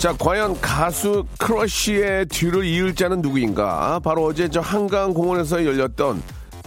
[0.00, 6.22] 자 과연 가수 크러쉬의 뒤를 이을 자는 누구인가 바로 어제 저 한강 공원에서 열렸던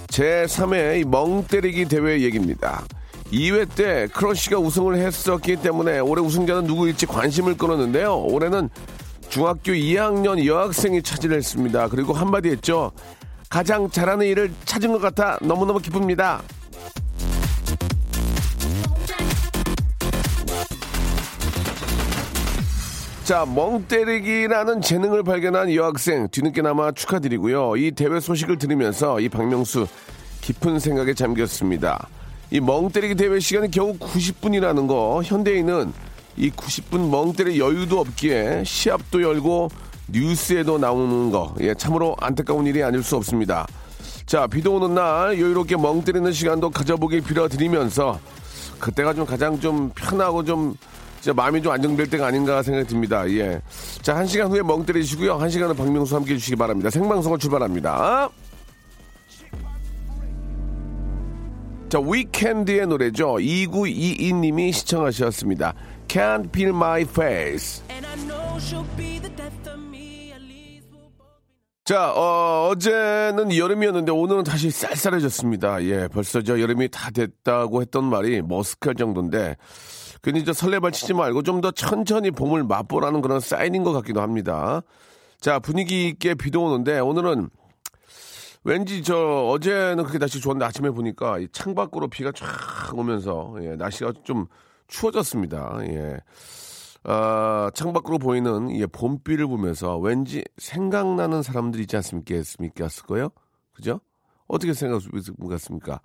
[0.06, 2.84] 제3회 멍 때리기 대회 얘기입니다
[3.32, 8.20] 2회 때 크러쉬가 우승을 했었기 때문에 올해 우승자는 누구일지 관심을 끌었는데요.
[8.20, 8.70] 올해는
[9.30, 11.88] 중학교 2학년 여학생이 차지를 했습니다.
[11.88, 12.92] 그리고 한마디 했죠.
[13.50, 16.44] 가장 잘하는 일을 찾은 것 같아 너무너무 기쁩니다.
[23.24, 27.78] 자, 멍 때리기라는 재능을 발견한 여학생 뒤늦게나마 축하드리고요.
[27.78, 29.88] 이 대회 소식을 들으면서 이 박명수
[30.42, 32.10] 깊은 생각에 잠겼습니다.
[32.52, 35.94] 이 멍 때리기 대회 시간이 겨우 90분이라는 거 현대인은
[36.36, 39.70] 이 90분 멍 때릴 여유도 없기에 시합도 열고
[40.10, 43.66] 뉴스에도 나오는 거 예, 참으로 안타까운 일이 아닐 수 없습니다.
[44.26, 48.20] 자 비도 오는 날 여유롭게 멍 때리는 시간도 가져보길 빌어드리면서
[48.80, 50.76] 그때가 좀 가장 좀 편하고 좀
[51.24, 53.26] 진짜 마음이 좀 안정될 때가 아닌가 생각이 듭니다.
[53.30, 53.62] 예.
[54.02, 55.36] 자, 한 시간 후에 멍 때리시고요.
[55.36, 56.90] 한 시간은 박명수 함께 해주시기 바랍니다.
[56.90, 58.30] 생방송을 출발합니다.
[61.88, 63.36] 자, 위켄드의 노래죠.
[63.36, 65.74] 2922님이 시청하셨습니다.
[66.10, 67.82] Can't Feel My Face.
[71.86, 75.86] 자, 어, 어제는 여름이었는데 오늘은 다시 쌀쌀해졌습니다.
[75.86, 79.56] 예, 벌써 저 여름이 다 됐다고 했던 말이 머스크할 정도인데
[80.24, 84.82] 괜히 저 설레발 치지 말고 좀 더 천천히 봄을 맛보라는 그런 사인인 것 같기도 합니다.
[85.40, 87.50] 자, 분위기 있게 비도 오는데 오늘은
[88.64, 89.16] 왠지 저
[89.50, 92.48] 어제는 그렇게 날씨 좋았는데 아침에 보니까 창밖으로 비가 쫙
[92.98, 94.46] 오면서 예, 날씨가 좀
[94.88, 95.80] 추워졌습니다.
[95.90, 96.18] 예.
[97.04, 102.88] 아, 창밖으로 보이는 예, 봄비를 보면서 왠지 생각나는 사람들이 있지 않습니까?
[103.08, 103.30] 거요?
[103.74, 104.00] 그죠?
[104.48, 106.00] 어떻게 생각하십니까?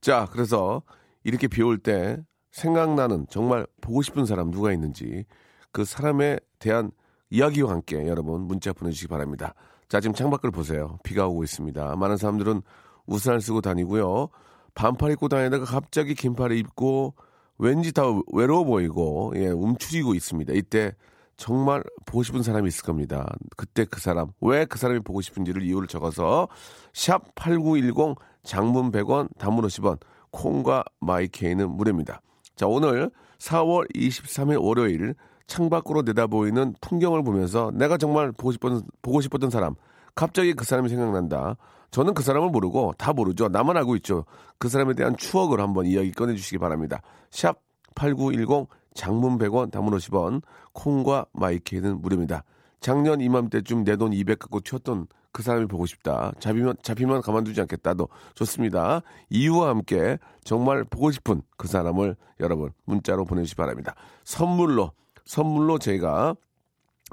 [0.00, 0.82] 자, 그래서
[1.24, 2.18] 이렇게 비 올 때
[2.54, 5.24] 생각나는 정말 보고 싶은 사람 누가 있는지
[5.72, 6.92] 그 사람에 대한
[7.30, 9.54] 이야기와 함께 여러분 문자 보내주시기 바랍니다.
[9.88, 10.98] 자, 지금 창밖을 보세요.
[11.02, 11.96] 비가 오고 있습니다.
[11.96, 12.62] 많은 사람들은
[13.06, 14.28] 우산을 쓰고 다니고요.
[14.74, 17.14] 반팔 입고 다니다가 갑자기 긴팔을 입고
[17.58, 20.52] 왠지 다 외로워 보이고 예, 움츠리고 있습니다.
[20.54, 20.94] 이때
[21.36, 23.26] 정말 보고 싶은 사람이 있을 겁니다.
[23.56, 26.46] 그때 그 사람, 왜 그 사람이 보고 싶은지를 이유를 적어서
[26.92, 29.98] 샵 8910 장문 100원, 단문 50원,
[30.30, 32.20] 콩과 마이케이는 무료입니다.
[32.56, 35.14] 자, 오늘 4월 23일 월요일
[35.46, 39.74] 창밖으로 내다보이는 풍경을 보면서 내가 정말 보고 싶었던, 보고 싶었던 사람,
[40.14, 41.56] 갑자기 그 사람이 생각난다.
[41.90, 43.48] 저는 그 사람을 모르고 다 모르죠.
[43.48, 44.24] 나만 알고 있죠.
[44.58, 47.02] 그 사람에 대한 추억을 한번 이야기 꺼내주시기 바랍니다.
[47.30, 47.60] 샵
[47.94, 52.44] 8910 장문 100원, 담문 50원, 콩과 마이케이는 무료입니다.
[52.84, 56.32] 작년 이맘때쯤 내 돈 200 갖고 튀었던 그 사람이 보고 싶다.
[56.38, 59.00] 잡히면, 잡히면 가만두지 않겠다 도 좋습니다.
[59.30, 63.94] 이유와 함께 정말 보고 싶은 그 사람을 여러분 문자로 보내주시기 바랍니다.
[64.24, 64.92] 선물로
[65.24, 66.36] 선물로 제가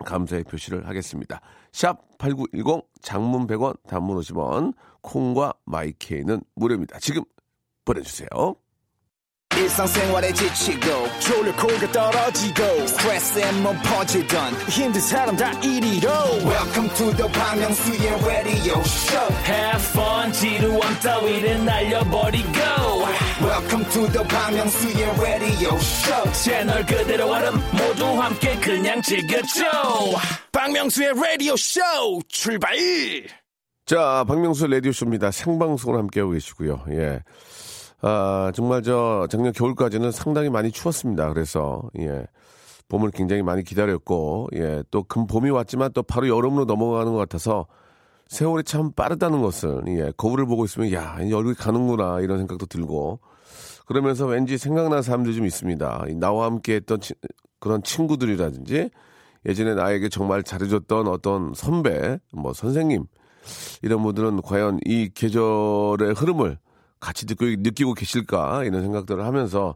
[0.04, 1.40] 감사의 표시를 하겠습니다.
[1.72, 7.00] 샵 8910 장문 100원 단문 50원 콩과 마이케이는 무료입니다.
[7.00, 7.24] 지금
[7.86, 8.28] 보내주세요.
[9.58, 13.52] 일상생활에 지치고, 졸려 코가 떨어지고, 스트레스에
[13.84, 16.10] 퍼지던, 힘든 사람 다 이리로.
[16.44, 19.34] welcome to the Bang Myung-soo's radio show.
[19.46, 22.60] Have fun 지루함 따위를 날려버리고.
[23.42, 26.32] Welcome to the Bang Myung-soo's radio show.
[26.34, 29.64] 채널 그대로 얼음 모두 함께 그냥 즐겨줘.
[30.52, 31.80] 박명수의 라디오 쇼
[32.28, 32.76] 출발!
[33.86, 35.32] 자 박명수 라디오 쇼입니다.
[35.32, 36.84] 생방송을 함께하고 계시고요.
[36.92, 37.20] 예
[38.02, 41.32] 아, 정말 저 작년 겨울까지는 상당히 많이 추웠습니다.
[41.34, 42.26] 그래서 예.
[42.90, 44.84] 봄을 굉장히 많이 기다렸고 예.
[44.92, 47.68] 또 금 봄이 왔지만 또 바로 여름으로 넘어가는 것 같아서
[48.28, 50.12] 세월이 참 빠르다는 것을 예.
[50.18, 53.20] 거울을 보고 있으면 야, 이제 얼굴이 가는구나 이런 생각도 들고
[53.86, 56.06] 그러면서 왠지 생각나는 사람들이 좀 있습니다.
[56.16, 57.14] 나와 함께 했던 치,
[57.60, 58.90] 그런 친구들이라든지
[59.46, 63.06] 예전에 나에게 정말 잘해줬던 어떤 선배, 뭐 선생님
[63.82, 66.58] 이런 분들은 과연 이 계절의 흐름을
[67.02, 68.64] 같이 듣고 느끼고 계실까?
[68.64, 69.76] 이런 생각들을 하면서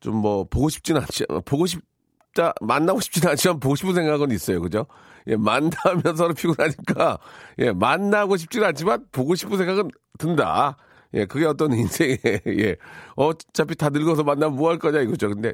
[0.00, 4.60] 좀 뭐 보고 싶지는 않지 보고 싶다 만나고 싶지는 않지만 보고 싶은 생각은 있어요.
[4.62, 4.86] 그죠?
[5.26, 7.18] 예 만나면 서로 피곤하니까.
[7.58, 10.76] 예 만나고 싶지는 않지만 보고 싶은 생각은 든다.
[11.14, 12.76] 예 그게 어떤 인생의 예.
[13.16, 15.28] 어차피 다 늙어서 만나면 뭐 할 거냐 이거죠.
[15.30, 15.52] 근데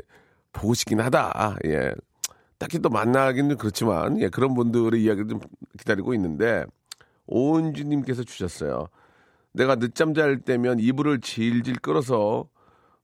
[0.52, 1.56] 보고 싶긴 하다.
[1.66, 1.92] 예.
[2.58, 5.40] 딱히 또 만나기는 그렇지만 예, 그런 분들의 이야기를 좀
[5.78, 6.64] 기다리고 있는데
[7.26, 8.88] 오은주님께서 주셨어요.
[9.54, 12.48] 내가 늦잠 잘 때면 이불을 질질 끌어서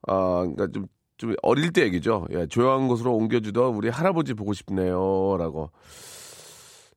[0.06, 0.86] 아 그러니까 좀
[1.20, 2.26] 좀 어릴 때 얘기죠.
[2.30, 5.70] 예, 조용한 곳으로 옮겨주던 우리 할아버지 보고 싶네요라고.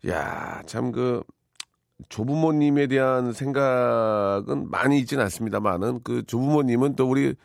[0.07, 1.23] 야, 참 그
[2.09, 7.35] 조부모님에 대한 생각은 많이 있진 않습니다만은 그 조부모님은 또 우리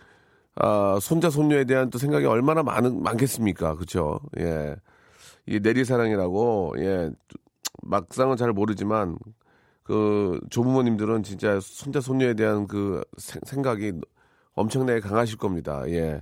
[0.57, 3.75] 아, 손자 손녀에 대한 또 생각이 얼마나 많은 많겠습니까?
[3.77, 4.21] 그렇죠?
[4.39, 4.77] 예.
[5.47, 7.11] 이게 내리사랑이라고 예.
[7.83, 9.19] 막상은 잘 모르지만
[9.89, 13.93] 그 조부모님들은 진짜 손자 손녀에 대한 그 생- 생각이
[14.53, 15.83] 엄청나게 강하실 겁니다.
[15.89, 16.21] 예.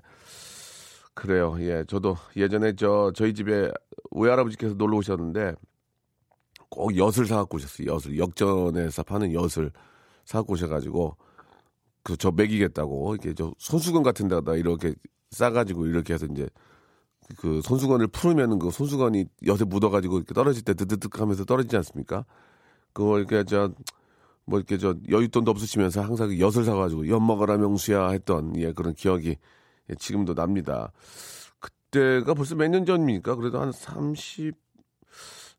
[1.14, 1.56] 그래요.
[1.58, 1.82] 예.
[1.88, 3.68] 저도 예전에 저 저희 집에
[4.12, 5.56] 외할아버지께서 놀러 오셨는데
[6.70, 7.88] 꼭 엿을 사갖고 오셨어요.
[7.88, 9.72] 엿을 역전에서 파는 엿을
[10.24, 11.16] 사갖고 오셔가지고
[12.04, 14.94] 그 저 먹이겠다고 이렇게 저 손수건 같은 데다 이렇게
[15.32, 16.48] 싸가지고 이렇게 해서 이제
[17.36, 22.24] 그 손수건을 풀으면은 그 손수건이 엿에 묻어가지고 이렇게 떨어질 때 드드득 하면서 떨어지지 않습니까?
[22.96, 23.70] 그거 이렇게 저
[24.46, 28.94] 뭐 이렇게 저 여윳돈도 없으시면서 항상 그 엿을 사가지고 엿 먹어라 명수야 했던 예 그런
[28.94, 29.36] 기억이
[29.90, 30.92] 예, 지금도 납니다.
[31.58, 33.34] 그때가 벌써 몇 년 전입니까?
[33.36, 34.54] 그래도 한 30,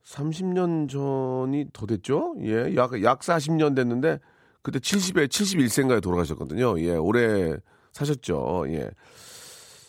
[0.04, 2.36] 30년 전이 더 됐죠?
[2.42, 4.20] 예, 약, 약 40년 됐는데,
[4.62, 6.80] 그때 70에 71세인가에 돌아가셨거든요.
[6.82, 7.56] 예, 오래
[7.94, 8.66] 사셨죠.
[8.70, 8.90] 예.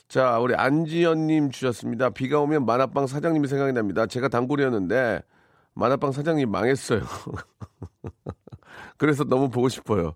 [0.08, 2.10] 자, 우리 안지연님 주셨습니다.
[2.10, 4.06] 비가 오면 만화방 사장님이 생각이 납니다.
[4.06, 5.22] 제가 단골이었는데,
[5.78, 7.02] 만화방 사장님 망했어요.
[8.98, 10.14] 그래서 너무 보고 싶어요.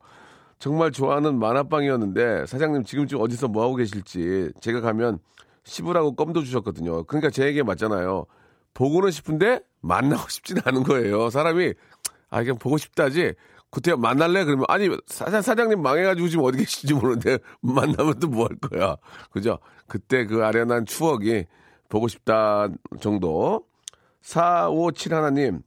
[0.58, 5.20] 정말 좋아하는 만화방이었는데 사장님 지금쯤 어디서 뭐 하고 계실지 제가 가면
[5.64, 7.04] 씹으라고 껌도 주셨거든요.
[7.04, 8.26] 그러니까 제 얘기 맞잖아요.
[8.74, 11.30] 보고는 싶은데 만나고 싶지는 않은 거예요.
[11.30, 11.74] 사람이
[12.30, 13.34] 아 그냥 보고 싶다지.
[13.70, 18.56] 그때 만날래 그러면 아니 사장 사장님 망해가지고 지금 어디 계신지 모르는데 만나면 또 뭐 할
[18.58, 18.96] 거야.
[19.30, 19.58] 그죠?
[19.86, 21.44] 그때 그 아련한 추억이
[21.88, 22.68] 보고 싶다
[23.00, 23.64] 정도.
[24.22, 25.62] 457 하나님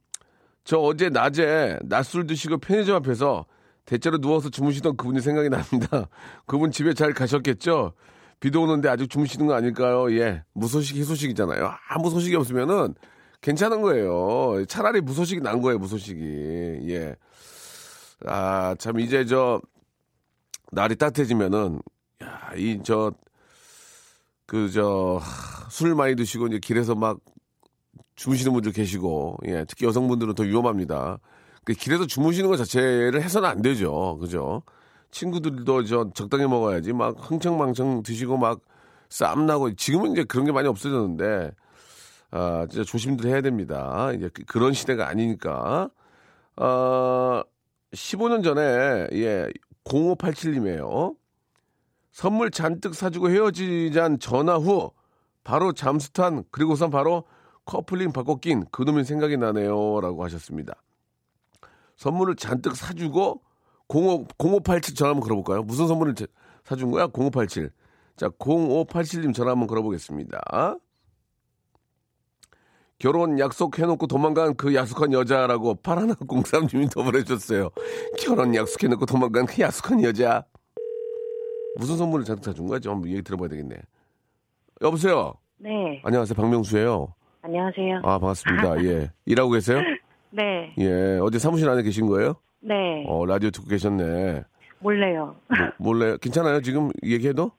[0.64, 3.46] 저 어제 낮에 낮술 드시고 편의점 앞에서
[3.84, 6.08] 대체로 누워서 주무시던 그분이 생각이 납니다.
[6.44, 7.92] 그분 집에 잘 가셨겠죠?
[8.40, 10.12] 비도 오는데 아직 주무시는 거 아닐까요?
[10.18, 10.42] 예.
[10.52, 11.72] 무소식, 희소식이잖아요.
[11.88, 12.94] 아무 소식이 없으면은
[13.40, 14.64] 괜찮은 거예요.
[14.66, 16.20] 차라리 무소식이 난 거예요, 무소식이.
[16.88, 17.14] 예.
[18.26, 19.60] 아, 참, 이제 저,
[20.72, 21.80] 날이 따뜻해지면은,
[22.24, 23.12] 야, 이, 저,
[24.46, 25.20] 그, 저,
[25.70, 27.18] 술 많이 드시고 이제 길에서 막
[28.16, 31.18] 주무시는 분들 계시고, 예, 특히 여성분들은 더 위험합니다.
[31.64, 34.18] 그 길에서 주무시는 것 자체를 해서는 안 되죠.
[34.20, 34.62] 그죠?
[35.10, 38.60] 친구들도 저 적당히 먹어야지 막 흥청망청 드시고 막
[39.08, 41.52] 쌈나고 지금은 이제 그런 게 많이 없어졌는데
[42.30, 44.10] 아 진짜 조심들 해야 됩니다.
[44.14, 45.90] 이제 그- 그런 시대가 아니니까.
[46.56, 47.42] 어
[47.92, 49.48] 15년 전에 예
[49.84, 51.14] 0587님이에요.
[52.12, 54.90] 선물 잔뜩 사주고 헤어지잔 전화 후
[55.44, 57.24] 바로 잠수탄 그리고선 바로
[57.70, 60.74] 커플링 받고 낀 그놈이 생각이 나네요 라고 하셨습니다.
[61.96, 63.42] 선물을 잔뜩 사주고
[63.88, 65.62] 05, 0587 전화 한번 걸어볼까요?
[65.62, 66.26] 무슨 선물을 제-
[66.64, 67.06] 사준 거야?
[67.12, 67.70] 0587.
[68.16, 70.40] 자, 0587님 전화 한번 걸어보겠습니다.
[72.98, 77.68] 결혼 약속해놓고 도망간 그 약속한 여자라고 파라나 공삼님이 더 보내주셨어요.
[78.18, 80.44] 결혼 약속해놓고 도망간 그 약속한 여자.
[81.76, 82.78] 무슨 선물을 잔뜩 사준 거야?
[82.78, 83.76] 좀 얘기 들어봐야 되겠네.
[84.80, 85.34] 여보세요?
[85.58, 86.34] 네, 안녕하세요.
[86.34, 87.14] 박명수예요.
[87.46, 87.98] 안녕하세요.
[88.02, 88.84] 아, 반갑습니다.
[88.84, 89.10] 예.
[89.24, 89.78] 일하고 계세요?
[90.30, 91.18] 네, 예.
[91.22, 92.34] 어디 사무실 안에 계신 거예요?
[92.58, 94.42] 네, 어, 라디오 듣고 계셨네.
[94.80, 95.36] 몰래요.
[95.78, 96.60] 뭐, 몰래 괜찮아요?
[96.60, 97.52] 지금 얘기해도?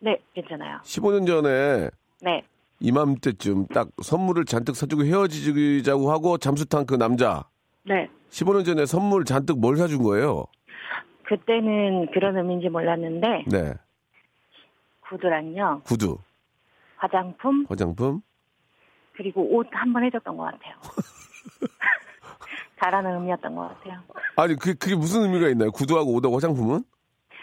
[0.00, 0.80] 네, 괜찮아요.
[0.84, 1.88] 15년 전에
[2.20, 2.42] 네,
[2.80, 7.44] 이맘때쯤 딱 선물을 잔뜩 사주고 헤어지자고 하고 잠수 탄 그 남자.
[7.84, 8.10] 네.
[8.28, 10.44] 15년 전에 선물 잔뜩 뭘 사준 거예요?
[11.24, 13.72] 그때는 그런 의미인지 몰랐는데 네.
[15.08, 16.18] 구두랑요, 구두,
[16.96, 18.20] 화장품 화장품.
[19.20, 20.74] 그리고 옷 한 번 해줬던 것 같아요.
[22.82, 24.00] 잘하는 의미였던 것 같아요.
[24.36, 25.70] 아니, 그게, 그게 무슨 의미가 있나요?
[25.72, 26.82] 구두하고 옷하고 화장품은?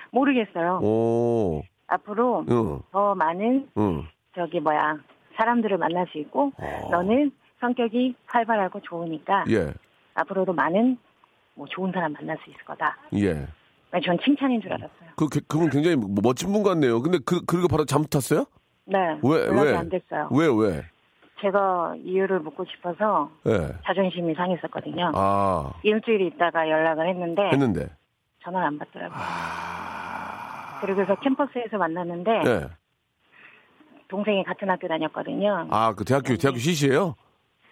[0.10, 0.80] 모르겠어요.
[0.82, 4.08] 오, 앞으로 응, 더 많은 응.
[4.36, 4.98] 저기 뭐야
[5.36, 6.88] 사람들을 만날 수 있고 어.
[6.90, 9.72] 너는 성격이 활발하고 좋으니까 예,
[10.16, 10.98] 앞으로도 많은
[11.54, 12.98] 뭐 좋은 사람 만날 수 있을 거다.
[13.14, 13.46] 예.
[13.92, 15.10] 아니, 전 칭찬인 줄 알았어요.
[15.18, 17.00] 그, 그, 그분 굉장히 뭐- 멋진 분 같네요.
[17.04, 18.46] 근데 그, 그리고 바로 잠수 탔어요?
[18.86, 19.76] 네, 왜, 왜?
[19.76, 20.30] 안 됐어요.
[20.32, 20.84] 왜, 왜?
[21.42, 23.74] 제가 이유를 묻고 싶어서 예.
[23.86, 25.12] 자존심이 상했었거든요.
[25.16, 27.88] 아, 일주일 있다가 연락을 했는데 했는데.
[28.44, 29.20] 전화를 안 받더라고요.
[29.20, 32.68] 아, 그리고서 캠퍼스에서 만났는데 예.
[34.08, 35.68] 동생이 같은 학교 다녔거든요.
[35.70, 37.16] 아, 그 대학교, 대학교 CC예요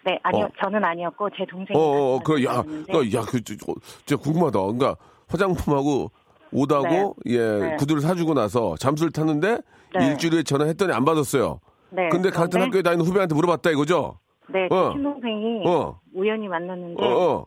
[0.04, 0.48] 네, 아니요, 어.
[0.62, 4.60] 저는 아니었고 제 동생이 어, 어, 어, 같은 그, 야, 그, 야, 그, 진짜 궁금하다.
[4.60, 4.96] 그러니까
[5.28, 6.12] 화장품하고
[6.52, 7.76] 옷하고, 예, 네.
[7.76, 9.58] 구두를 사주고 나서 잠수를 탔는데
[9.98, 10.06] 네.
[10.06, 11.58] 일주일에 전화했더니 안 받았어요.
[11.96, 14.20] 네, 근데 같은 학교에 다니는 후배한테 물어봤다 이거죠?
[14.48, 14.90] 네, 어.
[14.90, 15.98] 제 친동생이 어.
[16.14, 17.46] 우연히 만났는데 어, 어.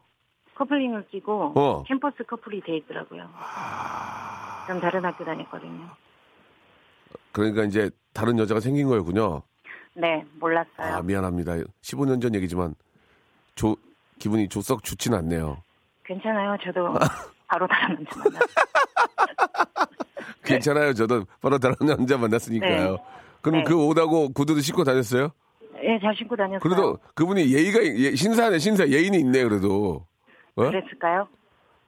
[0.56, 1.84] 커플링을 끼고 어.
[1.84, 3.30] 캠퍼스 커플이 돼 있더라고요.
[4.66, 5.88] 전 다른 학교 다녔거든요.
[7.32, 9.44] 그러니까 이제 다른 여자가 생긴 거였군요.
[9.94, 10.96] 네, 몰랐어요.
[10.96, 11.54] 아, 미안합니다.
[11.82, 12.74] 15년 전 얘기지만
[13.54, 13.76] 조,
[14.18, 15.62] 기분이 조썩 좋진 않네요.
[16.04, 16.58] 괜찮아요.
[16.64, 16.96] 저도
[17.48, 18.48] 바로 다른 남자 만났어요.
[20.44, 20.94] 괜찮아요.
[20.94, 22.92] 저도 바로 다른 남자 만났으니까요.
[22.94, 22.98] 네.
[23.42, 23.64] 그럼 네.
[23.64, 25.30] 그 옷하고 구두도 신고 다녔어요?
[25.84, 26.60] 예, 잘 신고 다녔어요.
[26.60, 30.06] 그래도 그분이 예의가 예- 신사네 신사 예인이 있네 그래도.
[30.56, 30.64] 어?
[30.64, 31.28] 그랬을까요?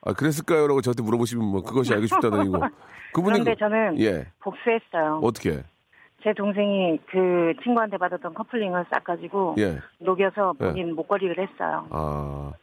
[0.04, 2.60] 아 그랬을까요라고 저한테 물어보시면 뭐 그것이 알고 싶다는 얘기고.
[3.14, 5.20] 그분이 그런데 그- 저는 예 복수했어요.
[5.22, 5.62] 어떻게
[6.24, 9.78] 제 동생이 그 친구한테 받았던 커플링을 싹 가지고 예.
[10.00, 10.66] 녹여서 예.
[10.68, 11.86] 본인 목걸이를 했어요.
[11.90, 12.54] 아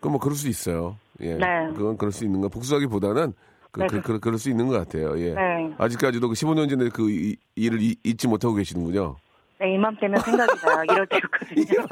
[0.00, 0.96] 그럼 뭐 그럴 수 있어요.
[1.20, 1.34] 예.
[1.34, 1.68] 네.
[1.76, 3.32] 그건 그럴 수 있는 거 복수하기보다는
[3.72, 5.18] 그, 네, 그, 그- 그, 럴 수 있는 것 같아요.
[5.18, 5.32] 예.
[5.34, 5.74] 네.
[5.78, 9.16] 아직까지도 그 15년 전에 그 이- 일을 이- 잊지 못하고 계시는군요.
[9.58, 10.84] 네, 이맘때면 생각이 나요.
[10.90, 11.86] 이럴 때였거든요.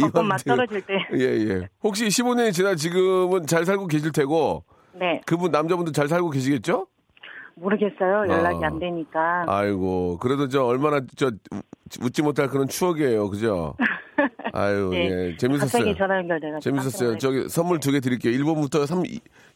[0.00, 0.94] 벚꽃 맛 떨어질 때.
[1.14, 1.68] 예, 예.
[1.82, 6.86] 혹시 15년이 지나 지금은 잘 살고 계실 테고 네, 그분 남자분도 잘 살고 계시겠죠?
[7.56, 8.26] 모르겠어요.
[8.32, 8.68] 연락이 아.
[8.68, 9.44] 안 되니까.
[9.46, 13.28] 아이고, 그래도 저 얼마나 저 웃- 웃지 못할 그런 추억이에요.
[13.28, 13.74] 그죠?
[14.52, 15.28] 아유, 네.
[15.30, 15.36] 예.
[15.36, 15.70] 재밌었어요.
[15.70, 16.60] 갑자기 전화 연결돼가지고.
[16.60, 17.18] 재밌었어요.
[17.18, 18.32] 저기 선물 두 개 드릴게요.
[18.38, 19.02] 1번부터 3,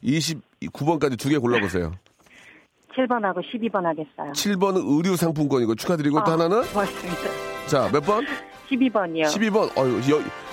[0.03, 1.93] 29번까지 두 개 골라보세요.
[2.97, 4.33] 7번하고 12번 하겠어요.
[4.33, 7.21] 7번은 의류 상품권이고 축하드리고 또 아, 하나는 고맙습니다.
[7.67, 8.25] 자, 몇 번?
[8.71, 9.25] 12번이요.
[9.25, 9.77] 12번.
[9.77, 10.01] 어유,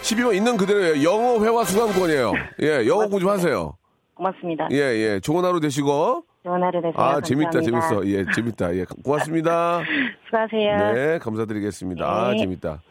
[0.02, 1.04] 12번 있는 그대로예요.
[1.04, 2.34] 영어 회화 수강권이에요.
[2.64, 3.78] 예, 영어 공부하세요.
[4.16, 4.68] 고맙습니다.
[4.72, 5.20] 예, 예.
[5.20, 6.24] 좋은 하루 되시고.
[6.44, 6.94] 좋은 하루 되세요.
[6.98, 7.90] 아, 재밌다, 감사합니다.
[7.90, 8.08] 재밌어.
[8.08, 8.76] 예, 재밌다.
[8.76, 9.82] 예, 고맙습니다.
[10.26, 10.94] 수고하세요.
[10.94, 12.06] 네, 감사드리겠습니다.
[12.06, 12.38] 아, 네.
[12.40, 12.82] 재밌다.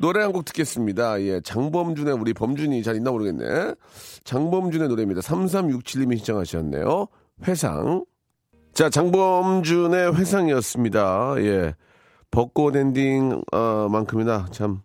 [0.00, 1.20] 노래 한 곡 듣겠습니다.
[1.22, 3.74] 예, 장범준의 우리 범준이 잘 있나 모르겠네.
[4.24, 5.20] 장범준의 노래입니다.
[5.20, 7.06] 3367님이 신청하셨네요.
[7.46, 8.04] 회상.
[8.74, 11.34] 자, 장범준의 회상이었습니다.
[11.38, 11.74] 예.
[12.30, 14.82] 벚꽃 엔딩, 어, 만큼이나 참,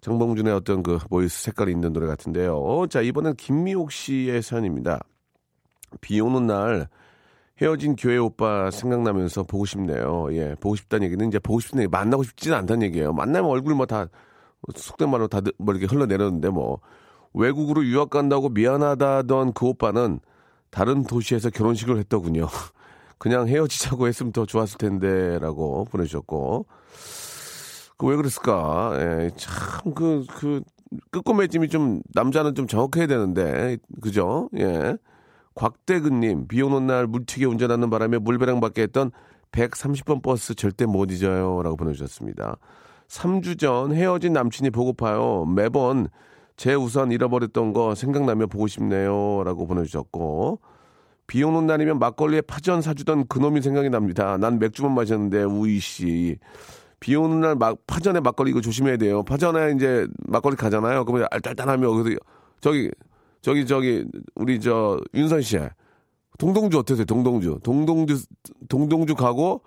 [0.00, 2.86] 장범준의 어떤 그 voice 색깔이 있는 노래 같은데요.
[2.88, 5.00] 자, 이번엔 김미옥 씨의 사연입니다.
[6.00, 6.88] 비 오는 날
[7.60, 10.28] 헤어진 교회 오빠 생각나면서 보고 싶네요.
[10.32, 13.12] 예, 보고 싶다는 얘기는 이제 보고 싶은 얘기 만나고 싶지는 않다는 얘기예요.
[13.12, 14.08] 만나면 얼굴 뭐 다
[14.74, 16.80] 속된 말로 다 뭐 이렇게 흘러내렸는데 뭐
[17.32, 20.20] 외국으로 유학 간다고 미안하다던 그 오빠는
[20.70, 22.48] 다른 도시에서 결혼식을 했더군요.
[23.18, 26.66] 그냥 헤어지자고 했으면 더 좋았을 텐데라고 보내주셨고
[27.96, 28.92] 그 왜 그랬을까?
[28.98, 30.62] 예, 참그그좀
[32.14, 34.48] 남자는 좀 정확해야 되는데 그죠?
[34.58, 34.96] 예.
[35.54, 39.12] 곽대근님, 비 오는 날 물튀게 운전하는 바람에 물배랑 받게 했던
[39.52, 41.62] 130번 버스 절대 못 잊어요.
[41.62, 42.56] 라고 보내주셨습니다.
[43.14, 45.46] 3주 전 헤어진 남친이 보고파요.
[45.46, 46.08] 매번
[46.56, 49.42] 제 우산 잃어버렸던 거 생각나며 보고 싶네요.
[49.44, 50.60] 라고 보내주셨고,
[51.26, 54.36] 비 오는 날이면 막걸리에 파전 사주던 그놈이 생각이 납니다.
[54.36, 56.38] 난 맥주만 마셨는데, 우이씨.
[56.98, 59.22] 비 오는 날 막, 파전에 막걸리 이거 조심해야 돼요.
[59.22, 61.04] 파전에 이제 막걸리 가잖아요.
[61.04, 62.18] 그러면 알딸딸하며, 그래서
[62.60, 62.90] 저기,
[63.42, 65.58] 저기 저기 우리 저 윤선 씨
[66.38, 67.04] 동동주 어떠세요?
[67.04, 68.24] 동동주 동동주
[68.70, 69.60] 동동주 가고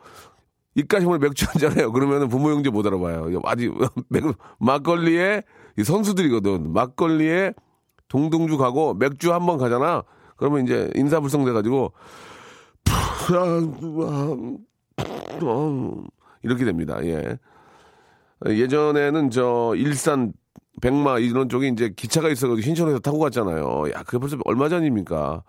[0.78, 1.92] 입까지 오늘 맥주 한잔해요.
[1.92, 3.42] 그러면은 부모 형제 못 알아봐요.
[3.44, 3.74] 아직
[4.10, 4.24] 맥-
[4.60, 5.42] 막걸리에
[5.78, 6.72] 이 선수들이거든.
[6.72, 7.54] 막걸리에
[8.08, 10.04] 동동주 가고 맥주 한 번 가잖아.
[10.38, 11.92] 그러면 이제 인사불성 돼가지고
[16.44, 17.00] 이렇게 됩니다.
[17.04, 17.38] 예.
[18.46, 20.34] 예전에는 저 일산
[20.82, 23.86] 백마 이런 쪽에 이제 기차가 있어가지고 신촌에서 타고 갔잖아요.
[23.96, 25.44] 야, 그게 벌써 얼마 전입니까?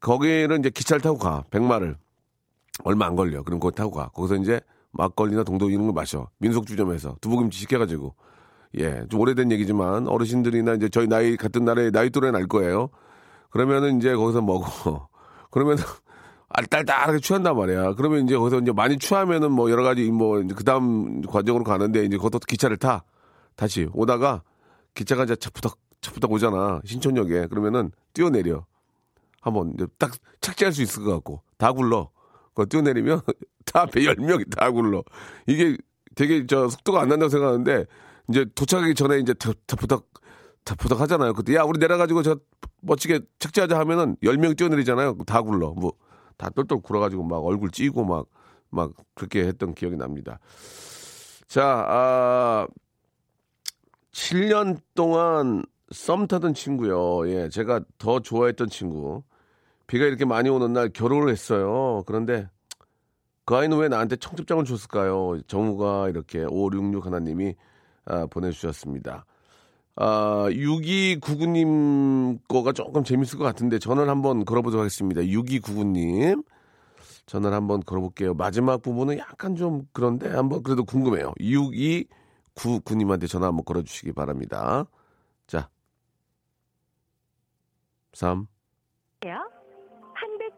[0.00, 1.96] 거기를 이제 기차를 타고 가, 백마를.
[2.84, 3.42] 얼마 안 걸려.
[3.42, 4.08] 그럼 거기 타고 가.
[4.08, 4.60] 거기서 이제
[4.92, 6.28] 막걸리나 동동 이런 걸 마셔.
[6.38, 7.16] 민속주점에서.
[7.20, 8.14] 두부김치 시켜가지고.
[8.78, 12.90] 예, 좀 오래된 얘기지만 어르신들이나 이제 저희 나이 같은 나라의 나이 또래는 알 거예요.
[13.50, 15.08] 그러면은 이제 거기서 먹어.
[15.50, 15.78] 그러면
[16.48, 17.94] 알딸딸하게 취한단 말이야.
[17.94, 22.16] 그러면 이제 거기서 이제 많이 취하면은 뭐 여러 가지 뭐 그 다음 과정으로 가는데 이제
[22.16, 23.04] 거기서 기차를 타.
[23.56, 24.42] 다시 오다가
[24.94, 26.80] 기차가 이제 차푸닥 차푸닥 오잖아.
[26.84, 27.46] 신촌역에.
[27.46, 28.66] 그러면은 뛰어내려.
[29.40, 32.10] 한번 딱 착지할 수 있을 것 같고 다 굴러.
[32.56, 33.20] 그거 뛰어내리면
[33.66, 35.04] 다 앞에 열 명이 다 굴러.
[35.46, 35.76] 이게
[36.16, 37.84] 되게 저 속도가 안 난다고 생각하는데
[38.30, 41.34] 이제 도착하기 전에 이제 다, 다 부닥 하잖아요.
[41.34, 42.36] 그때 야 우리 내려가지고 저
[42.80, 45.18] 멋지게 착지하자 하면은 열 명이 뛰어내리잖아요.
[45.26, 45.70] 다 굴러.
[45.70, 45.92] 뭐
[46.38, 48.26] 다 똘똘 굴어가지고 막 얼굴 찌고 막
[48.70, 50.38] 막 그렇게 했던 기억이 납니다.
[51.48, 52.66] 자, 아,
[54.12, 57.28] 7년 동안 썸 타던 친구요.
[57.30, 59.22] 예, 제가 더 좋아했던 친구.
[59.86, 62.02] 비가 이렇게 많이 오는 날 결혼을 했어요.
[62.06, 62.48] 그런데
[63.44, 65.40] 그 아이는 왜 나한테 청첩장을 줬을까요?
[65.46, 67.54] 정우가 이렇게 566 하나님이
[68.04, 69.24] 아, 보내주셨습니다.
[69.96, 75.22] 아, 6299님 거가 조금 재밌을 것 같은데 전화를 한번 걸어보도록 하겠습니다.
[75.22, 76.44] 6299님.
[77.26, 78.34] 전화를 한번 걸어볼게요.
[78.34, 81.32] 마지막 부분은 약간 좀 그런데 한번 그래도 궁금해요.
[82.54, 84.86] 99님한테 전화 한번 걸어주시기 바랍니다.
[85.46, 85.68] 자.
[88.12, 88.46] 3.
[89.24, 89.55] 한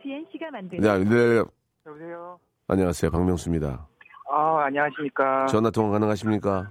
[0.03, 1.43] 씨가 만든 네, 네.
[1.87, 2.39] 여보세요.
[2.69, 3.11] 안녕하세요.
[3.11, 3.87] 박명수입니다.
[4.31, 5.47] 아 안녕하십니까.
[5.47, 6.71] 전화 통화 가능하십니까?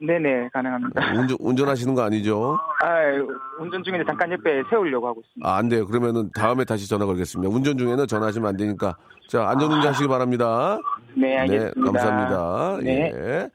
[0.00, 1.12] 네네 가능합니다.
[1.14, 2.58] 운전, 운전하시는 거 아니죠?
[2.82, 2.88] 아
[3.60, 5.48] 운전 중인데 잠깐 옆에 세우려고 하고 있습니다.
[5.48, 5.86] 아, 안 돼요.
[5.86, 7.54] 그러면은 다음에 다시 전화 걸겠습니다.
[7.54, 8.96] 운전 중에는 전화하시면 안 되니까.
[9.28, 10.78] 자, 안전 운전 하시기 바랍니다.
[11.14, 11.80] 네 알겠습니다.
[11.80, 12.78] 네, 감사합니다.
[12.82, 13.12] 네.
[13.14, 13.50] 예.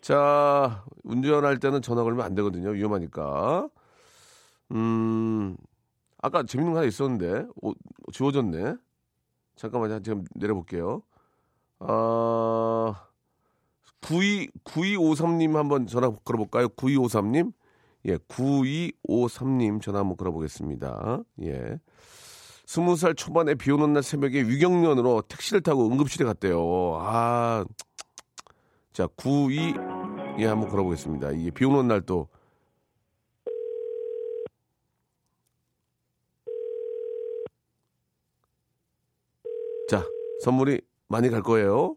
[0.00, 2.70] 자, 운전할 때는 전화 걸면 안 되거든요.
[2.70, 3.68] 위험하니까.
[4.72, 5.56] 음,
[6.22, 7.74] 아까 재밌는 거 하나 있었는데, 오,
[8.12, 8.76] 지워졌네.
[9.56, 10.00] 잠깐만요.
[10.02, 11.02] 지금 내려볼게요.
[11.80, 12.94] 아,
[14.00, 16.68] 92, 9253님 한번 전화 걸어볼까요?
[16.68, 17.52] 9253님?
[18.06, 21.22] 예, 9253님 전화 한번 걸어보겠습니다.
[21.42, 21.78] 예.
[22.66, 26.98] 스무 살 초반에 비 오는 날 새벽에 위경련으로 택시를 타고 응급실에 갔대요.
[27.00, 27.64] 아,
[28.92, 29.74] 자, 92,
[30.38, 31.32] 예, 한번 걸어보겠습니다.
[31.32, 32.28] 이게 비 오는 날 또.
[39.92, 40.02] 자,
[40.40, 41.96] 선물이 많이 갈 거예요.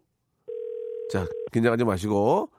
[1.09, 2.49] 자, 긴장하지 마시고.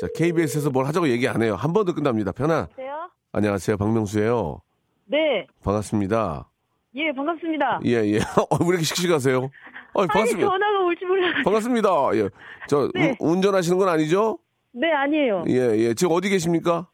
[0.00, 1.54] 자, KBS에서 뭘 하자고 얘기 안 해요.
[1.54, 2.32] 한 번도 끝납니다.
[2.32, 2.66] 편안.
[2.74, 3.08] 세요?
[3.30, 3.76] 안녕하세요.
[3.76, 4.60] 박명수예요.
[5.06, 6.50] 네, 반갑습니다.
[6.96, 7.78] 예, 반갑습니다.
[7.84, 8.18] 예, 예.
[8.50, 9.38] 어, 왜 이렇게 씩씩하세요?
[9.38, 10.48] 어, 아니, 반갑습니다.
[10.50, 11.44] 전화가 올지 몰라가지고.
[11.44, 11.88] 반갑습니다.
[12.14, 12.28] 예.
[12.68, 13.16] 저, 네.
[13.20, 14.40] 운- 운전하시는 건 아니죠?
[14.72, 15.44] 네, 아니에요.
[15.46, 15.94] 예, 예.
[15.94, 16.88] 지금 어디 계십니까?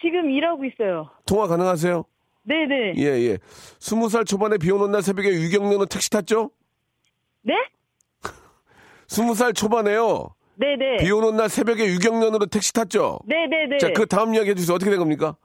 [0.00, 1.10] 지금 일하고 있어요.
[1.26, 2.04] 통화 가능하세요?
[2.44, 2.92] 네 네.
[2.98, 3.38] 예, 예.
[3.80, 6.50] 스무 살 초반에 비 오는 날 새벽에 유경련으로 택시 탔죠?
[7.42, 7.54] 네?
[9.06, 10.34] 스무 살 초반에요.
[10.56, 10.96] 네네.
[10.98, 13.20] 비 오는 날 새벽에 유경련으로 택시 탔죠?
[13.26, 13.78] 네네네.
[13.78, 14.74] 자, 그 다음 이야기 해주세요.
[14.74, 15.36] 어떻게 된 겁니까?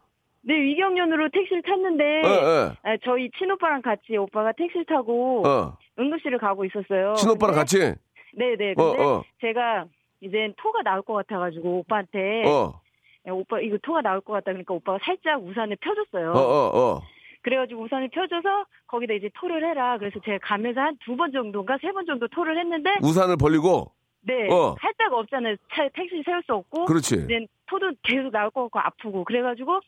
[0.42, 2.72] 네, 위경련으로 택시를 탔는데, 예, 예.
[2.84, 5.78] 아, 저희 친오빠랑 같이 오빠가 택시를 타고 어.
[6.00, 7.14] 응급실을 가고 있었어요.
[7.14, 8.00] 친오빠랑 근데- 같이?
[8.36, 8.74] 네네.
[8.78, 9.24] 어, 근데 어.
[9.40, 9.86] 제가
[10.20, 12.82] 이제 토가 나올 것 같아가지고 오빠한테 어.
[13.28, 16.32] 야, 오빠 이거 토가 나올 것 같다 그러니까 오빠가 살짝 우산을 펴줬어요.
[16.32, 17.02] 어, 어, 어.
[17.44, 19.98] 그래가지고 우산을 펴줘서 거기다 이제 토를 해라.
[20.00, 23.92] 그래서 제가 가면서 한 두 번 정도인가 세 번 정도 토를 했는데 우산을 벌리고?
[24.22, 24.76] 네 어.
[24.80, 25.56] 할 데가 없잖아요.
[25.76, 27.16] 차에 택시 세울 수 없고 그렇지.
[27.26, 29.82] 이제 토도 계속 나올 것 같고 아프고 그래가지고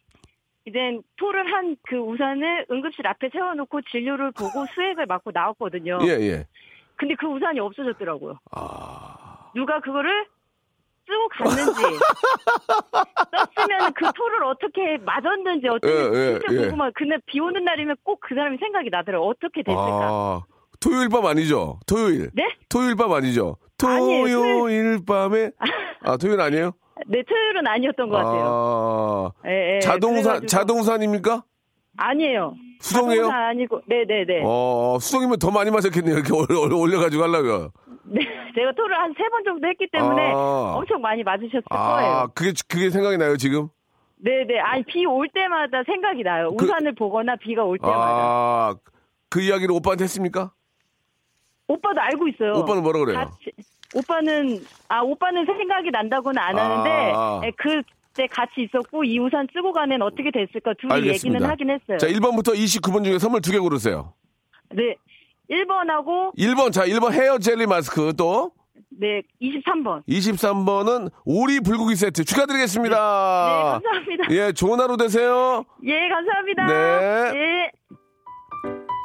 [0.65, 0.79] 이제
[1.17, 5.99] 토를 한 그 우산을 응급실 앞에 세워놓고 진료를 보고 수액을 맞고 나왔거든요.
[6.03, 6.47] 예, 예.
[6.97, 8.39] 근데 그 우산이 없어졌더라고요.
[8.51, 9.51] 아.
[9.53, 10.25] 누가 그거를
[11.07, 11.81] 쓰고 갔는지
[13.31, 15.99] 썼으면 그 토를 어떻게 맞았는지 어떻게 예,
[16.33, 16.57] 예, 진짜 예.
[16.67, 16.91] 궁금한.
[16.95, 19.29] 근데 비 오는 날이면 꼭 그 사람이 생각이 나더라고요.
[19.29, 19.83] 어떻게 됐을까?
[19.83, 20.41] 아.
[20.79, 21.79] 토요일 밤 아니죠?
[21.87, 22.29] 토요일.
[22.33, 22.43] 네?
[22.69, 23.57] 토요일 밤 아니죠?
[23.83, 25.51] 아니에요, 토요일 밤에
[26.03, 26.71] 아 토요일 아니에요?
[27.07, 29.33] 네, 토요일은 아니었던 것 같아요.
[29.43, 29.79] 아, 예, 예.
[29.79, 31.43] 자동우산 그래가지고- 자동우산입니까?
[31.97, 32.55] 아니에요.
[32.81, 33.29] 수동이에요?
[33.29, 34.43] 아니고, 네네네.
[34.45, 36.15] 어 수동이면 더 많이 마셨겠네요.
[36.15, 37.71] 이렇게 올려, 올려- 올려가지고 하려고.
[38.07, 38.21] 네,
[38.55, 40.73] 제가 토를 한 세 번 정도 했기 때문에 아.
[40.77, 42.27] 엄청 많이 맞으셨을 아 거예요.
[42.35, 43.67] 그게 그게 생각이 나요 지금?
[44.17, 44.59] 네네.
[44.59, 46.55] 아니, 비 올 때마다 생각이 나요.
[46.55, 47.99] 그- 우산을 보거나 비가 올 때마다.
[47.99, 48.75] 아
[49.29, 50.51] 그 이야기를 오빠한테 했습니까?
[51.67, 52.53] 오빠도 알고 있어요.
[52.53, 53.17] 오빠는 뭐라 그래요?
[53.17, 53.51] 같이,
[53.95, 56.63] 오빠는, 아, 오빠는 생각이 난다고는 안 아.
[56.63, 61.35] 하는데, 예, 그때 같이 있었고, 이 우산 쓰고 가면 어떻게 됐을까, 둘이 알겠습니다.
[61.39, 61.97] 얘기는 하긴 했어요.
[61.97, 64.13] 자 1번부터 29번 중에 선물 두 개 고르세요.
[64.69, 64.95] 네.
[65.49, 68.51] 1번하고, 1번 자 1번 헤어 젤리 마스크 또
[68.97, 70.03] 네, 23번.
[70.07, 72.95] 23번은 오리 불고기 세트 축하드리겠습니다.
[72.95, 74.31] 네, 감사합니다.
[74.31, 75.65] 예, 좋은 하루 되세요.
[75.83, 76.65] 예, 감사합니다.
[76.65, 76.73] 네.
[77.35, 77.71] 예.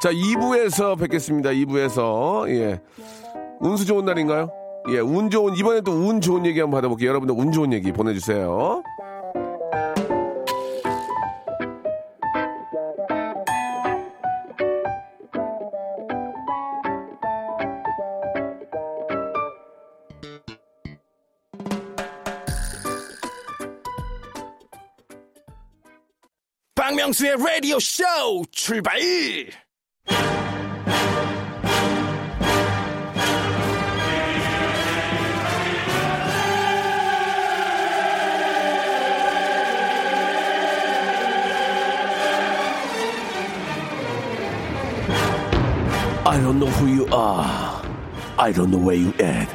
[0.01, 1.49] 자, 2부에서 뵙겠습니다.
[1.49, 2.49] 2부에서.
[2.49, 2.81] 예.
[3.59, 4.49] 운수 좋은 날인가요?
[4.89, 7.09] 예, 운 좋은, 이번에 또 운 좋은 얘기 한번 받아볼게요.
[7.09, 8.81] 여러분들 운 좋은 얘기 보내주세요.
[27.10, 28.04] 박명수의 라디오 쇼
[28.52, 28.96] 출발!
[46.24, 47.82] I don't know who you are.
[48.38, 49.48] I don't know where you at.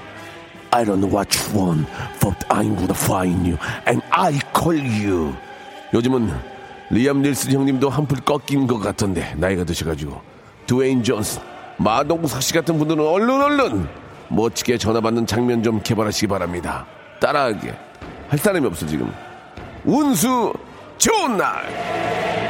[0.73, 1.87] I don't know what you want,
[2.19, 5.33] but I'm gonna find you, and I call you.
[5.93, 6.51] 요즘은
[6.90, 10.20] 리암 닐슨 형님도 한풀 꺾인 것 같던데 나이가 드셔가지고
[10.66, 11.40] 드웨인 존스,
[11.78, 13.88] 마동석 씨 같은 분들은 얼른 얼른
[14.28, 16.86] 멋지게 전화 받는 장면 좀 개발하시기 바랍니다.
[17.20, 17.74] 따라하게
[18.28, 19.12] 할 사람이 없어 지금.
[19.84, 20.52] 운수
[20.98, 22.45] 좋은 날.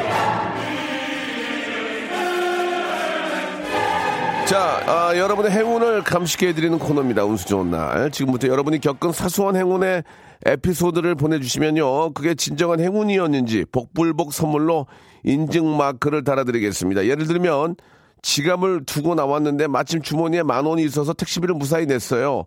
[4.47, 7.25] 자, 아, 여러분의 행운을 감식해드리는 코너입니다.
[7.25, 8.13] 운수 좋은 날.
[8.13, 10.05] 지금부터 여러분이 겪은 사소한 행운의
[10.45, 12.13] 에피소드를 보내주시면요.
[12.13, 14.87] 그게 진정한 행운이었는지 복불복 선물로
[15.25, 17.07] 인증 마크를 달아드리겠습니다.
[17.07, 17.75] 예를 들면
[18.23, 22.45] 지갑을 두고 나왔는데 마침 주머니에 만 원이 있어서 택시비를 무사히 냈어요.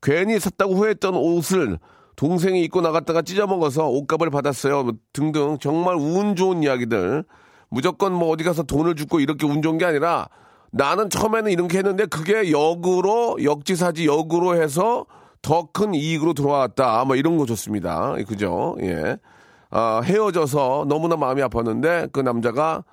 [0.00, 1.78] 괜히 샀다고 후회했던 옷을
[2.16, 4.84] 동생이 입고 나갔다가 찢어먹어서 옷값을 받았어요.
[4.84, 7.24] 뭐 등등 정말 운 좋은 이야기들.
[7.68, 10.28] 무조건 뭐 어디 가서 돈을 주고 이렇게 운 좋은 게 아니라
[10.72, 15.06] 나는 처음에는 이렇게 했는데 그게 역으로 역지사지 역으로 해서
[15.42, 17.04] 더 큰 이익으로 들어왔다.
[17.04, 18.14] 뭐 이런 거 좋습니다.
[18.28, 18.76] 그죠?
[18.80, 19.18] 예.
[19.70, 22.84] 아, 헤어져서 너무나 마음이 아팠는데 그 남자가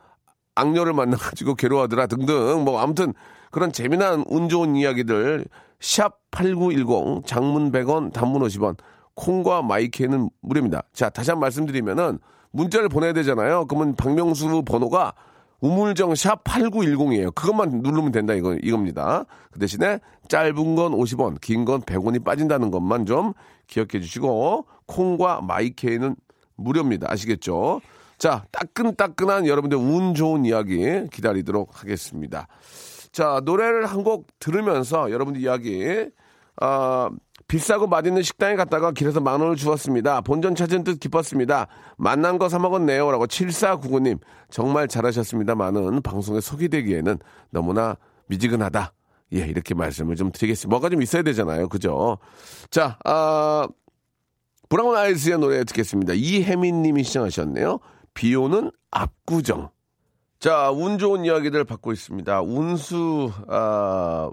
[0.56, 3.14] 악녀를 만나가지고 괴로워하더라 등등 뭐 아무튼
[3.52, 5.46] 그런 재미난 운 좋은 이야기들
[5.80, 8.78] 샵 8910 장문 100원 단문 50원
[9.16, 10.82] 콩과 마이크는 무료입니다.
[10.94, 12.20] 자 다시 한 번 말씀드리면은
[12.52, 13.66] 문자를 보내야 되잖아요.
[13.68, 15.14] 그러면 박명수 번호가
[15.62, 17.34] 우물정 샵 8910이에요.
[17.36, 19.26] 그것만 누르면 된다 이거 이겁니다.
[19.52, 23.34] 그 대신에 짧은 건 50원, 긴 건 100원이 빠진다는 것만 좀
[23.68, 26.16] 기억해 주시고 콩과 마이케이는
[26.56, 27.12] 무료입니다.
[27.12, 27.82] 아시겠죠?
[28.18, 32.48] 자, 따끈따끈한 여러분들 운 좋은 이야기 기다리도록 하겠습니다.
[33.12, 36.06] 자, 노래를 한 곡 들으면서 여러분들 이야기
[36.62, 37.10] 아,
[37.48, 40.22] 비싸고 맛있는 식당에 갔다가 길에서 만 원을 주었습니다.
[40.22, 41.68] 본전 찾은 듯 기뻤습니다.
[41.98, 43.12] 만난 거 사먹었네요.
[43.12, 44.20] 라고 7499님.
[44.50, 47.18] 정말 잘하셨습니다만은 방송에 소개되기에는
[47.50, 48.94] 너무나 미지근하다.
[49.34, 50.70] 예, 이렇게 말씀을 좀 드리겠습니다.
[50.70, 51.70] 뭐가 좀 있어야 되잖아요.
[51.70, 52.18] 그죠?
[52.70, 53.68] 자, 아,
[54.70, 56.14] 브라운 아이즈의 노래 듣겠습니다.
[56.14, 57.80] 이혜민 님이 시청하셨네요.
[58.14, 59.70] 비 오는 압구정.
[60.40, 62.42] 자, 운 좋은 이야기들 받고 있습니다.
[62.42, 64.30] 운수, 아,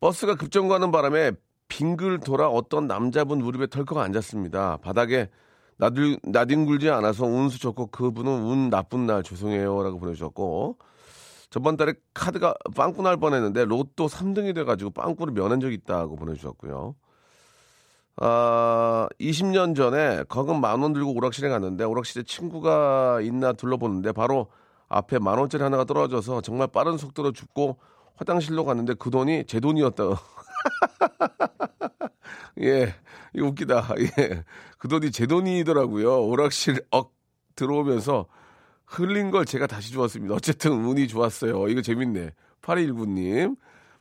[0.00, 1.32] 버스가 급정거하는 바람에
[1.68, 4.78] 빙글 돌아 어떤 남자분 무릎에 털컥 앉았습니다.
[4.78, 5.28] 바닥에
[5.76, 9.82] 나들, 나뒹굴지 않아서 운수 좋고 그분은 운 나쁜 날 죄송해요.
[9.82, 10.76] 라고 보내주셨고,
[11.48, 16.94] 저번 달에 카드가 빵꾸 날 뻔했는데 로또 3등이 돼가지고 빵꾸를 면한 적이 있다고 보내주셨고요.
[18.16, 24.48] 아, 20년 전에 거금 만 원 들고 오락실에 갔는데 오락실에 친구가 있나 둘러보는데 바로
[24.88, 27.78] 앞에 만 원짜리 하나가 떨어져서 정말 빠른 속도로 죽고
[28.20, 30.04] 화장실로 갔는데 그 돈이 제 돈이었다.
[32.60, 32.94] 예,
[33.32, 33.94] 이거 웃기다.
[33.98, 34.44] 예,
[34.76, 36.26] 그 돈이 제 돈이더라고요.
[36.26, 37.14] 오락실 억
[37.56, 38.26] 들어오면서
[38.84, 40.34] 흘린 걸 제가 다시 주었습니다.
[40.34, 41.68] 어쨌든 운이 좋았어요.
[41.68, 42.32] 이거 재밌네.
[42.60, 43.56] 8219님.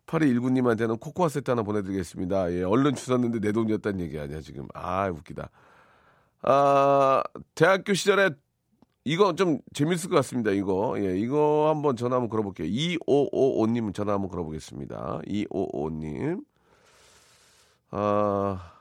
[0.05, 2.51] 8219님한테는 코코아 세트 하나 보내드리겠습니다.
[2.51, 4.67] 예, 얼른 주웠는데 내 돈이었다는 얘기 아니야, 지금.
[4.73, 5.49] 아, 웃기다.
[6.41, 7.23] 아,
[7.55, 8.32] 대학교 시절에
[9.09, 10.93] 이거 좀 재밌을 것 같습니다, 이거.
[10.99, 12.67] 예, 이거 한번 전화 한번 걸어볼게요.
[12.67, 15.21] 2555님 전화 한번 걸어보겠습니다.
[15.25, 16.43] 2555님.
[17.89, 18.71] 아,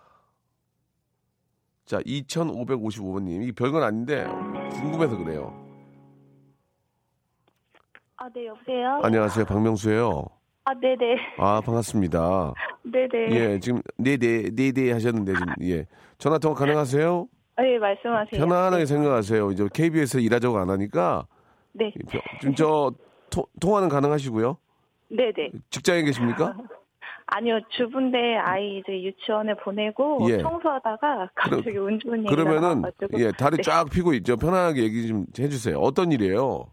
[1.86, 3.42] 자, 2555님.
[3.42, 4.26] 이게 별건 아닌데,
[4.72, 5.66] 궁금해서 그래요.
[8.18, 9.00] 아, 네, 여보세요?
[9.02, 10.26] 안녕하세요, 박명수예요
[10.64, 11.16] 아, 네 네.
[11.38, 12.52] 아, 반갑습니다.
[12.84, 13.30] 네 네.
[13.54, 15.86] 예, 지금 네 네 네 네 하셨는데 지금 예
[16.18, 17.26] 전화 통화 가능하세요?
[17.58, 18.40] 아, 예, 말씀하세요.
[18.40, 19.50] 편안하게 생각하세요.
[19.50, 21.26] 이제 KBS 일하자고 안 하니까
[21.72, 21.92] 네.
[22.40, 22.92] 지금 저
[23.30, 24.56] 토, 통화는 가능하시고요.
[25.10, 25.50] 네 네.
[25.70, 26.54] 직장에 계십니까?
[27.26, 30.38] 아니요, 주부인데 아이 이제 유치원에 보내고 예.
[30.38, 32.82] 청소하다가 갑자기 운 좋은 얘기가 그러면은.
[33.18, 33.62] 예 다리 네.
[33.62, 34.36] 쫙 펴고 있죠.
[34.36, 35.78] 편안하게 얘기 좀 해주세요.
[35.78, 36.68] 어떤 일이에요?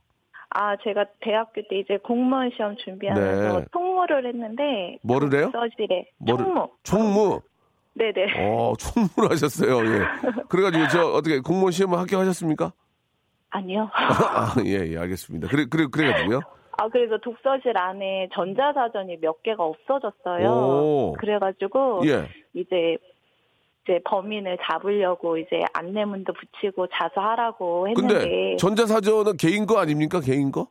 [0.51, 3.65] 아, 제가 대학교 때 이제 공무원 시험 준비하면서 네.
[3.73, 5.51] 총무를 했는데 뭐를 해요?
[5.51, 6.69] 뭐를- 총무.
[6.83, 7.41] 총무.
[7.95, 8.33] 네네.
[8.37, 9.79] 어 총무를 하셨어요.
[9.85, 10.05] 예.
[10.49, 12.73] 그래가지고 저 어떻게 공무원 시험을 합격하셨습니까?
[13.49, 13.89] 아니요.
[13.95, 15.47] 아, 예, 예, 알겠습니다.
[15.47, 16.41] 그래, 그래, 그래가지고요.
[16.77, 20.49] 아, 그래서 독서실 안에 전자사전이 몇 개가 없어졌어요.
[20.49, 21.13] 오.
[21.17, 22.27] 그래가지고 예.
[22.53, 22.97] 이제
[23.85, 30.19] 이제 범인을 잡으려고 이제 안내문도 붙이고 자수하라고 했는데 근데 전자사전은 개인 거 아닙니까?
[30.19, 30.67] 개인 거?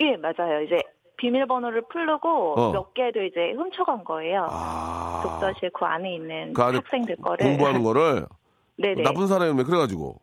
[0.00, 0.78] 예 맞아요 이제
[1.18, 2.72] 비밀번호를 풀르고 어.
[2.72, 5.20] 몇 개를 이제 훔쳐간 거예요 아.
[5.22, 8.26] 독서실 그 안에 있는 그 안에 학생들 거를 공부하는 거를
[8.76, 10.16] 네네 나쁜 사람이면 그래가지고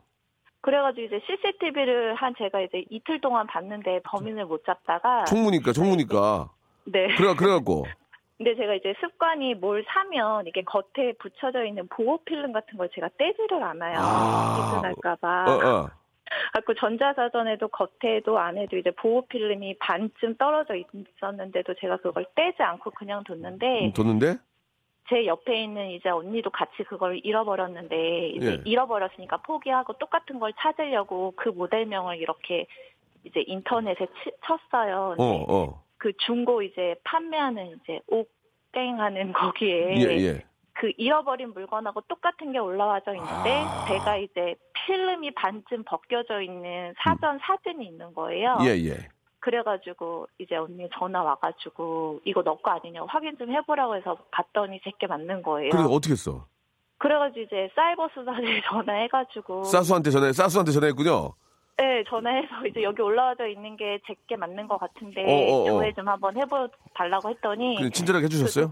[0.62, 6.49] 그래가지고 이제 CCTV를 한 제가 이제 이틀 동안 봤는데 범인을 못 잡다가 총무니까 총무니까
[6.86, 7.86] 네 그래 그래갖고
[8.38, 13.10] 근데 제가 이제 습관이 뭘 사면 이게 겉에 붙여져 있는 보호 필름 같은 걸 제가
[13.17, 13.97] 떼지를 않아요.
[13.97, 14.71] 아.
[14.73, 15.45] 기준할까봐.
[15.47, 15.89] 어 어.
[16.53, 23.23] 갖고 전자사전에도 겉에도 안에도 이제 보호 필름이 반쯤 떨어져 있었는데도 제가 그걸 떼지 않고 그냥
[23.23, 24.38] 뒀는데 음, 뒀는데
[25.07, 28.61] 제 옆에 있는 이제 언니도 같이 그걸 잃어버렸는데 이제 예.
[28.65, 32.65] 잃어버렸으니까 포기하고 똑같은 걸 찾으려고 그 모델명을 이렇게
[33.23, 35.15] 이제 인터넷에 치- 쳤어요.
[35.17, 35.83] 어 어.
[35.97, 40.45] 그 중고 이제 판매하는 이제 옥땡하는 거기에 예 예.
[40.85, 43.85] 그 잃어버린 물건하고 똑같은 게 올라와져 있는데 아.
[43.87, 48.57] 제가 이제 필름이 반쯤 벗겨져 있는 사전 사진이 있는 거예요.
[48.61, 49.07] 예 예.
[49.39, 55.07] 그래가지고 이제 언니 전화 와가지고 이거 너 거 아니냐고 확인 좀 해보라고 해서 봤더니 제게
[55.07, 55.71] 맞는 거예요.
[55.71, 56.45] 그래서 어떻게 했어?
[56.99, 58.35] 그래가지고 이제 사이버 수사에
[58.69, 61.33] 전화해가지고 사수한테 전화, 사수한테 전화했군요.
[61.77, 65.65] 네 전화해서 이제 여기 올라와져 있는 게 제게 맞는 것 같은데 어, 어, 어.
[65.65, 68.71] 조회 좀 한번 해보 달라고 했더니 그 친절하게 해주셨어요?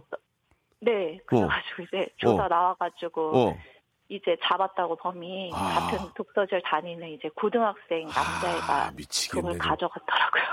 [0.83, 2.47] 네 그래가지고 이제 조사 어.
[2.47, 3.57] 나와가지고 어.
[4.09, 5.89] 이제 잡았다고 범이 아.
[5.89, 9.55] 같은 독서실 다니는 이제 고등학생 남자애가 아, 미치겠네.
[9.55, 9.69] 이거.
[9.69, 10.43] 가져갔더라고요.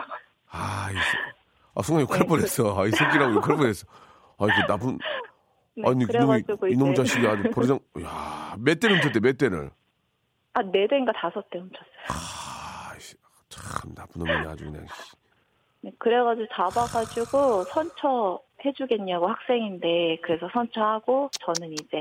[0.51, 1.19] 아, 이, 새-
[1.75, 2.81] 아, 순간 욕할 네, 뻔했어.
[2.81, 3.87] 아, 이 새끼라고 욕할 뻔했어.
[4.39, 4.99] 아, 이게 나쁜,
[5.77, 9.71] 네, 아니, 이놈이, 그래가지고 이놈 자식이 아주 버르장, 야, 몇 대를 훔쳤대, 몇 대를.
[10.55, 11.87] 아, 네 대인가 다섯 대 훔쳤어요.
[12.09, 13.15] 아, 씨,
[13.49, 14.87] 참, 나쁜 놈이네, 아주 그냥.
[15.81, 15.87] 씨.
[15.87, 21.99] 네, 그래가지고 잡아가지고 선처 해주겠냐고 학생인데 그래서 선처하고 저는 이제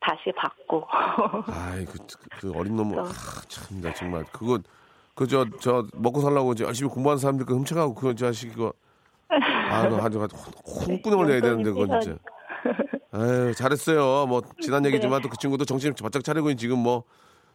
[0.00, 0.84] 다시 받고
[1.48, 3.04] 아이, 그, 그, 그 어린 놈은, 어.
[3.04, 3.12] 아,
[3.48, 4.58] 참, 나 정말, 그거,
[5.14, 8.72] 그, 저, 저, 먹고 살라고 이제 열심히 공부하는 사람들 그 훔쳐가고 그 자식, 그거,
[9.28, 10.36] 아, 그 아주, 아주
[10.88, 12.18] 홍군형을 내야 되는데, 그건 진짜.
[13.12, 14.26] 아유, 잘했어요.
[14.26, 17.04] 뭐, 지난 얘기지만 또그 친구도 정신 바짝 차리고 지금 뭐,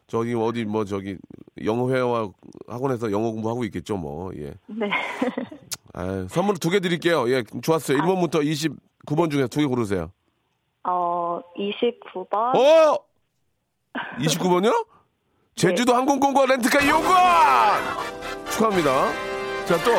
[0.07, 1.17] 저기 어디 뭐 저기
[1.63, 2.29] 영어회화
[2.67, 4.53] 학원에서 영어 공부하고 있겠죠 뭐 예.
[4.67, 4.89] 네.
[5.97, 7.29] 아 선물 두 개 드릴게요.
[7.31, 7.97] 예, 좋았어요.
[7.97, 8.41] 1번부터
[9.05, 10.11] 29번 중에 두개 고르세요.
[10.83, 12.97] 어 29번 어!
[14.19, 14.85] 29번이요?
[15.55, 17.09] 제주도 항공권과 렌트카 이용권!
[18.51, 19.07] 축하합니다.
[19.65, 19.91] 자, 또.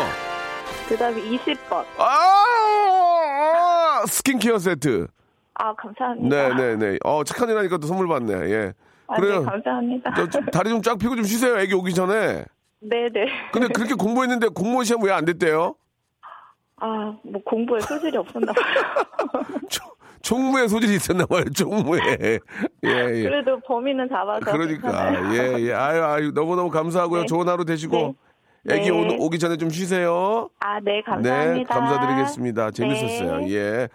[0.88, 4.04] 그 다음에 20번 아!
[4.06, 5.08] 스킨케어 세트.
[5.54, 6.54] 아 감사합니다.
[6.54, 6.98] 네네네.
[7.04, 8.32] 어, 착한 일 하니까 또 선물 받네.
[8.50, 8.72] 예.
[9.08, 9.40] 아, 그래요.
[9.40, 10.14] 네, 감사합니다.
[10.14, 11.58] 저, 저 다리 좀 쫙 펴고 좀 쉬세요.
[11.58, 12.44] 애기 오기 전에.
[12.80, 13.26] 네네.
[13.52, 15.74] 근데 그렇게 공부했는데 공무원 시험 왜 안 됐대요?
[16.80, 18.84] 아 뭐 공부에 소질이 없었나 봐요.
[19.70, 19.88] 총-
[20.22, 21.44] 총무에 소질이 있었나 봐요.
[21.54, 22.00] 총무에.
[22.20, 22.38] 예,
[22.84, 23.22] 예.
[23.22, 25.34] 그래도 범인은 잡아서 그러니까 괜찮아요.
[25.34, 25.72] 예, 예.
[25.72, 27.20] 아유, 아유, 너무너무 감사하고요.
[27.22, 27.26] 네.
[27.26, 28.16] 좋은 하루 되시고
[28.64, 28.74] 네.
[28.76, 29.16] 애기 네.
[29.16, 30.50] 오, 오기 전에 좀 쉬세요.
[30.60, 31.54] 아, 네, 감사합니다.
[31.54, 32.70] 네, 감사드리겠습니다.
[32.72, 33.38] 재밌었어요.
[33.38, 33.50] 네.
[33.54, 33.88] 예.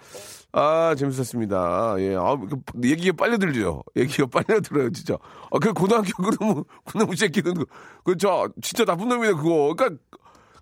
[0.54, 1.96] 아, 재밌었습니다.
[2.00, 2.16] 예.
[2.16, 3.84] 아, 그, 얘기가 빨려 들죠.
[3.96, 5.16] 얘기가 빨려 들어요, 진짜.
[5.52, 7.66] 아, 그 고등학교 그놈, 그놈 새끼는, 그,
[8.04, 9.74] 그, 저, 진짜 나쁜 놈이네, 그거.
[9.76, 9.96] 그니까,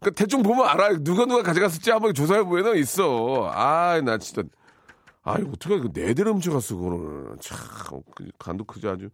[0.02, 0.98] 그 대충 보면 알아요.
[1.04, 3.50] 누가 누가 가져갔을지 한번 조사해 보면 있어.
[3.54, 4.42] 아, 나 진짜.
[5.24, 7.38] 아, 이거 어떻게, 그 네 대를 훔쳐갔어, 그거는.
[7.40, 9.10] 참, 그 간도 크지 아주.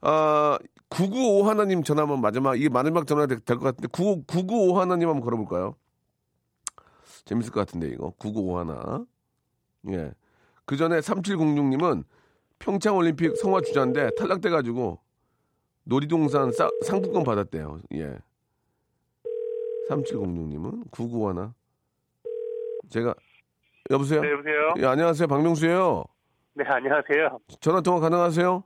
[0.00, 5.08] 아, 995 하나님 전화 한번 마지막, 이게 마지막 전화 될 것 같은데, 9, 995 하나님
[5.10, 5.76] 한번 걸어볼까요?
[7.26, 8.10] 재밌을 것 같은데, 이거.
[8.18, 9.04] 995 하나.
[9.90, 10.12] 예.
[10.64, 12.04] 그 전에 3706님은
[12.58, 14.98] 평창 올림픽 성화 주자인데 탈락돼가지고
[15.84, 17.80] 놀이동산 싸- 상품권 받았대요.
[17.96, 18.16] 예.
[19.88, 21.54] 3706님은 995 하나.
[22.90, 23.14] 제가,
[23.90, 24.20] 여보세요?
[24.20, 24.74] 네, 여보세요?
[24.78, 25.26] 예, 안녕하세요.
[25.26, 26.04] 박명수예요
[26.54, 27.38] 네, 안녕하세요.
[27.60, 28.64] 전화 통화 가능하세요?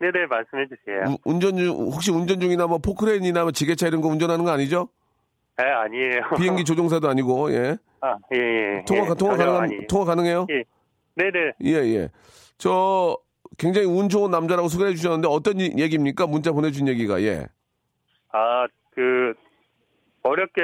[0.00, 1.04] 네 네, 말씀해 주세요.
[1.14, 4.88] 우- 운전 중 혹시 운전 중이나 뭐 포크레인이나 뭐 지게차 이런 거 운전하는 거 아니죠?
[5.56, 6.22] 아, 아니에요.
[6.36, 7.76] 비행기 조종사도 아니고 예.
[8.00, 8.84] 아, 예, 예.
[8.84, 9.86] 통화 예, 통화 가능 아니에요.
[9.88, 10.46] 통화 가능해요?
[10.50, 10.64] 예.
[11.14, 11.52] 네 네.
[11.62, 12.08] 예, 예.
[12.58, 13.16] 저
[13.58, 16.26] 굉장히 운 좋은 남자라고 소개해 주셨는데 어떤 이- 얘기입니까?
[16.26, 17.22] 문자 보내 준 얘기가.
[17.22, 17.46] 예.
[18.32, 19.34] 아, 그,
[20.22, 20.62] 어렵게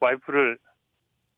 [0.00, 0.58] 와이프를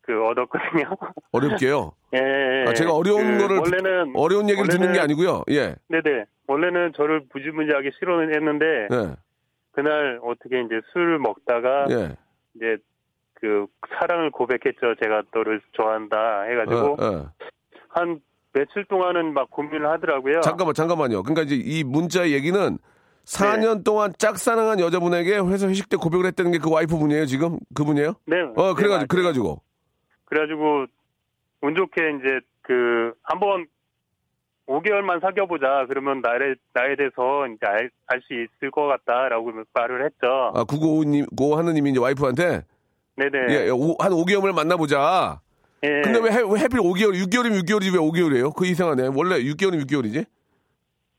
[0.02, 0.84] 그 얻었거든요.
[1.32, 1.92] 어렵게요.
[2.14, 2.64] 예, 예.
[2.68, 5.42] 아, 제가 어려운 그 거를 원래는 어려운 얘기를 듣는 게 원래는- 아니고요.
[5.50, 5.74] 예.
[5.88, 6.24] 네네.
[6.46, 9.16] 원래는 저를 무지무지하게 싫어는 했는데 예.
[9.72, 12.16] 그날 어떻게 이제 술 먹다가 예.
[12.54, 12.78] 이제
[13.34, 13.66] 그
[14.00, 14.94] 사랑을 고백했죠.
[15.02, 17.30] 제가 너를 좋아한다 해가지고 어, 어.
[17.90, 18.20] 한
[18.54, 20.40] 며칠 동안은 막 고민을 하더라고요.
[20.40, 21.22] 잠깐만 잠깐만요.
[21.22, 22.78] 그러니까 이제 이 문자의 얘기는
[23.28, 27.58] 4년 동안 짝사랑한 여자분에게 회사 회식 때 고백을 했다는 게 그 와이프분이에요, 지금?
[27.74, 28.14] 그분이에요?
[28.26, 28.36] 네.
[28.56, 29.06] 어, 네, 그래 가지고 맞아요.
[29.08, 29.62] 그래 가지고.
[30.24, 30.86] 그래가지고
[31.62, 33.66] 운 좋게 이제 그 한번
[34.66, 35.86] 5개월만 사귀어보자.
[35.88, 37.66] 그러면 나에 나에 대해서 이제
[38.06, 40.52] 알수 있을 것 같다라고 말을 했죠.
[40.54, 42.64] 아, 995님, 고 하느님이 이제 와이프한테
[43.16, 43.38] 네네.
[43.50, 45.40] 예, 예, 오- 한 5개월을 만나보자.
[45.84, 46.00] 예.
[46.02, 48.54] 근데 왜, 해, 왜 하필 5개월, 6개월이면 6개월이지 왜 5개월이에요?
[48.54, 49.10] 그 이상하네.
[49.14, 50.26] 원래 6개월이면 6개월이지?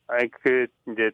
[0.08, 1.10] 아니 그 이제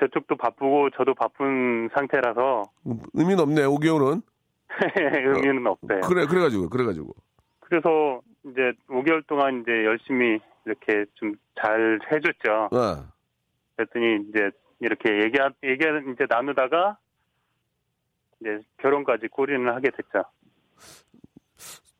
[0.00, 4.22] 저쪽도 바쁘고 저도 바쁜 상태라서 음, 의미는 없네, 5개월은.
[5.36, 6.00] 의미는 없어요.
[6.00, 7.14] 그래, 그래가지고, 그래가지고.
[7.60, 12.68] 그래서 이제 5개월 동안 이제 열심히 이렇게 좀 잘 해줬죠.
[12.72, 13.10] 아,
[13.76, 16.98] 그랬더니 이제 이렇게 얘기 얘기 이제 나누다가
[18.40, 20.24] 이제 결혼까지 꼬리는 하게 됐죠.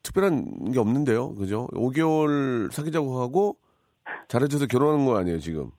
[0.03, 1.35] 특별한 게 없는데요.
[1.35, 1.67] 그죠?
[1.73, 3.57] 5개월 사귀자고 하고
[4.27, 5.71] 잘해줘서 결혼하는 거 아니에요, 지금.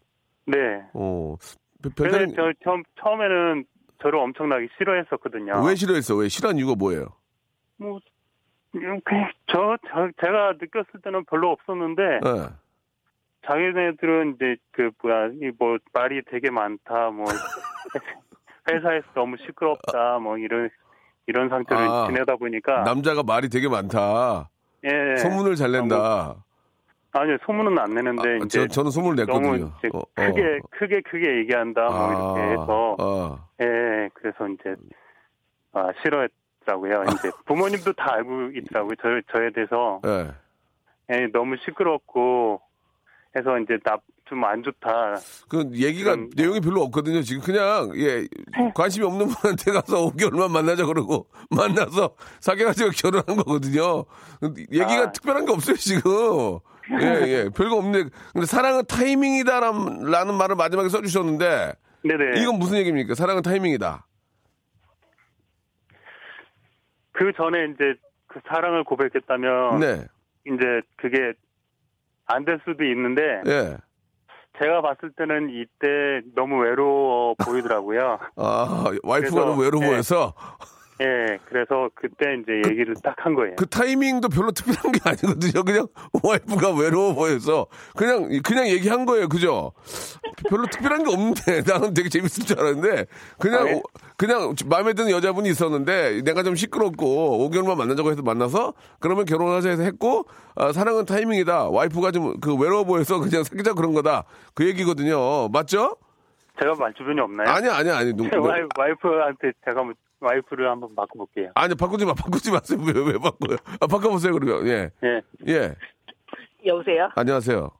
[0.46, 0.59] 네.
[0.94, 1.37] 어,
[1.82, 3.64] 별- 그래서 별다른, 저 처음 처음에는
[4.02, 5.62] 저를 엄청나게 싫어했었거든요.
[5.64, 6.16] 왜 싫어했어?
[6.16, 6.28] 왜?
[6.28, 7.06] 싫어한 이유가 뭐예요?
[7.76, 7.98] 뭐
[8.74, 9.00] 음,
[9.46, 12.48] 저, 저 제가 느꼈을 때는 별로 없었는데 예.
[13.46, 17.24] 자기네들은 이제 그 뭐야 이 뭐 말이 되게 많다 뭐
[18.70, 20.68] 회사에서 너무 시끄럽다 뭐 이런
[21.26, 24.50] 이런 상태를 아, 지내다 보니까 남자가 말이 되게 많다.
[24.84, 26.44] 예, 소문을 잘 낸다.
[27.12, 29.72] 아니요 소문은 안 내는데 아, 이제 저, 저는 소문을 냈거든요.
[29.78, 30.02] 이제 어, 어.
[30.14, 34.76] 크게 크게 크게 얘기한다 뭐 이렇게 해서 아, 예 그래서 이제
[35.72, 40.30] 아 싫어했더라고요 이제 부모님도 다 알고 있더라고요 저 저에 대해서 예.
[41.12, 42.60] 예 너무 시끄럽고
[43.36, 43.96] 해서 이제 나
[44.30, 45.16] 좀 안 좋다
[45.48, 47.20] 그 얘기가 그럼- 내용이 별로 없거든요.
[47.20, 48.28] 지금 그냥 예
[48.76, 54.04] 관심이 없는 분한테 가서 5개월만 만나자 그러고 만나서 사귀어가지고 결혼한 거거든요.
[54.70, 55.10] 얘기가 아.
[55.10, 56.60] 특별한 게 없어요 지금.
[56.90, 57.48] 예 예.
[57.55, 61.72] 별거 없는데 근데 사랑은 타이밍이다라는 말을 마지막에 써주셨는데
[62.03, 63.14] 네네 이건 무슨 얘기입니까?
[63.14, 64.07] 사랑은 타이밍이다.
[67.12, 67.94] 그 전에 이제
[68.29, 70.05] 그 사랑을 고백했다면 네.
[70.46, 71.33] 이제 그게
[72.26, 73.76] 안 될 수도 있는데 예.
[74.59, 78.18] 제가 봤을 때는 이때 너무 외로워 보이더라고요.
[78.37, 79.88] 아 와이프가 그래서, 너무 외로워 예.
[79.88, 80.35] 보여서
[81.00, 83.56] 예, 그래서 그때 이제 얘기를 딱 한 거예요.
[83.56, 85.62] 그 타이밍도 별로 특별한 게 아니거든요.
[85.64, 85.86] 그냥
[86.22, 89.28] 와이프가 외로워 보여서 그냥 그냥 얘기한 거예요.
[89.28, 89.72] 그죠?
[90.48, 93.06] 별로 특별한 게 없는데 나는 되게 재밌을 줄 알았는데
[93.38, 93.74] 그냥 아, 예?
[93.74, 93.82] 오-
[94.16, 99.82] 그냥 마음에 드는 여자분이 있었는데 내가 좀 시끄럽고 5개월만 만나자고 해서 만나서 그러면 결혼하자 해서
[99.82, 101.68] 했고 아, 사랑은 타이밍이다.
[101.68, 104.24] 와이프가 좀 그 외로워 보여서 그냥 사귀자 그런 거다.
[104.54, 105.48] 그 얘기거든요.
[105.48, 105.96] 맞죠?
[106.60, 107.48] 제가 말 주변이 없나요?
[107.48, 108.12] 아니 아니 아니.
[108.12, 109.82] 누, 누, 와이, 와이프한테 제가
[110.20, 111.52] 와이프를 한번 바꿔볼게요.
[111.54, 112.78] 아니 바꾸지 마 바꾸지 마세요.
[112.87, 113.56] 왜, 왜 바꿔요?
[113.80, 114.66] 아, 바꿔보세요 그러면.
[114.66, 114.90] 예.
[115.02, 115.74] 예, 예.
[116.64, 117.09] 여보세요?
[117.14, 117.70] 안녕하세요.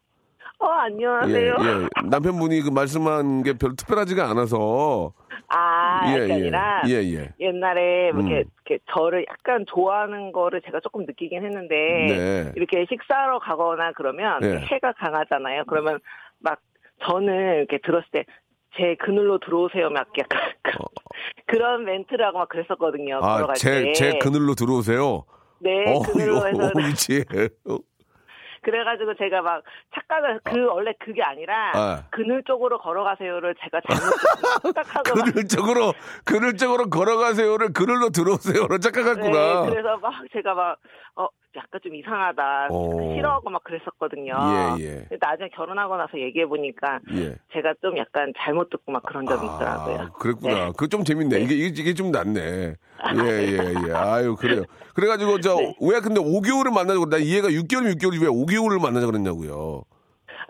[0.59, 1.57] 어, 안녕하세요.
[1.61, 2.09] 예, 예.
[2.09, 5.13] 남편분이 그 말씀한 게 별로 특별하지가 않아서.
[5.49, 6.35] 아, 예, 그게 예.
[6.35, 7.35] 아니라 예, 예.
[7.41, 8.51] 옛날에 뭐 이렇게, 음.
[8.67, 12.53] 이렇게 저를 약간 좋아하는 거를 제가 조금 느끼긴 했는데 네.
[12.57, 14.59] 이렇게 식사하러 가거나 그러면 예.
[14.71, 15.65] 해가 강하잖아요.
[15.67, 15.99] 그러면
[16.39, 16.61] 막
[17.05, 18.25] 저는 이렇게 들었을 때
[18.77, 20.41] 제 그늘로 들어오세요 막 약간
[21.47, 23.19] 그런 멘트를 하고 막 그랬었거든요.
[23.23, 23.93] 아, 제, 때.
[23.93, 25.25] 제 그늘로 들어오세요.
[25.59, 26.71] 네, 어, 그늘로 해서
[27.69, 27.75] 어.
[27.75, 27.79] 어,
[28.63, 29.63] 그래가지고 제가 막
[29.95, 32.05] 착각을 그 원래 그게 아니라 아.
[32.11, 35.93] 그늘 쪽으로 걸어가세요를 제가 잘못 착각하고 막 그늘 쪽으로,
[36.25, 39.65] 그늘 쪽으로 걸어가세요를 그늘로 들어오세요로 착각했구나.
[39.65, 40.77] 네, 그래서 막 제가 막,
[41.17, 42.69] 어, 약간 좀 이상하다.
[42.71, 43.15] 어.
[43.15, 44.35] 싫어하고 막 그랬었거든요.
[44.79, 44.95] 예, 예.
[45.09, 47.37] 근데 나중에 결혼하고 나서 얘기해 보니까 예.
[47.53, 49.99] 제가 좀 약간 잘못 듣고 막 그런 있더라고요.
[49.99, 50.55] 아, 그랬구나.
[50.55, 50.67] 네.
[50.69, 51.41] 그거 좀 재밌네.
[51.41, 52.41] 이게, 이게, 이게 좀 낫네.
[52.41, 53.93] 예, 예, 예.
[53.93, 54.63] 아유, 그래요.
[54.95, 55.75] 그래가지고, 저, 네.
[55.81, 59.85] 왜 근데 5개월을 만나자고, 나 이해가 6개월이면 6개월이 왜 5개월을 만나자 그랬냐고요.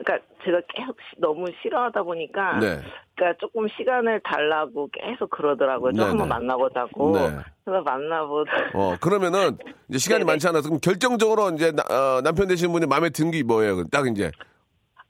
[0.03, 2.79] 그러니까 제가 계속 시- 너무 싫어하다 보니까 네.
[3.15, 5.93] 그러니까 조금 시간을 달라고 계속 그러더라고요.
[5.93, 6.35] 좀 네, 한번 네.
[6.35, 7.13] 만나보자고.
[7.13, 7.21] 네.
[7.65, 9.59] 그래서 만나보다 어, 그러면은,
[9.89, 10.33] 이제 시간이 네네.
[10.33, 13.85] 많지 않아서, 그럼 결정적으로 이제, 나- 어, 남편 되시는 분이 마음에 든 게 뭐예요?
[13.93, 14.31] 딱 이제.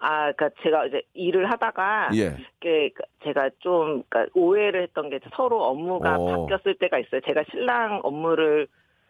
[0.03, 2.37] 아, 그러니까 제가 이제 일을 하다가 예.
[2.59, 2.91] 이게
[3.23, 6.47] 제가 좀 그러니까 오해를 했던 게 서로 업무가 어.
[6.47, 7.21] 바뀌었을 때가 있어요.
[7.27, 8.67] 제가 신랑 업무를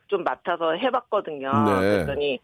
[0.08, 1.48] 좀 맡아서 해봤거든요.
[1.64, 1.80] 네.
[1.80, 2.40] 그랬더니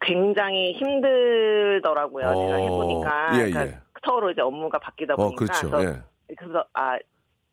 [0.00, 2.24] 굉장히 힘들더라고요.
[2.26, 2.58] 제가 어.
[2.58, 3.78] 해보니까 예, 그러니까 예.
[4.04, 5.70] 서로 이제 업무가 바뀌다 어, 보니까 그렇죠.
[5.70, 6.34] 그래서, 예.
[6.36, 6.98] 그래서 아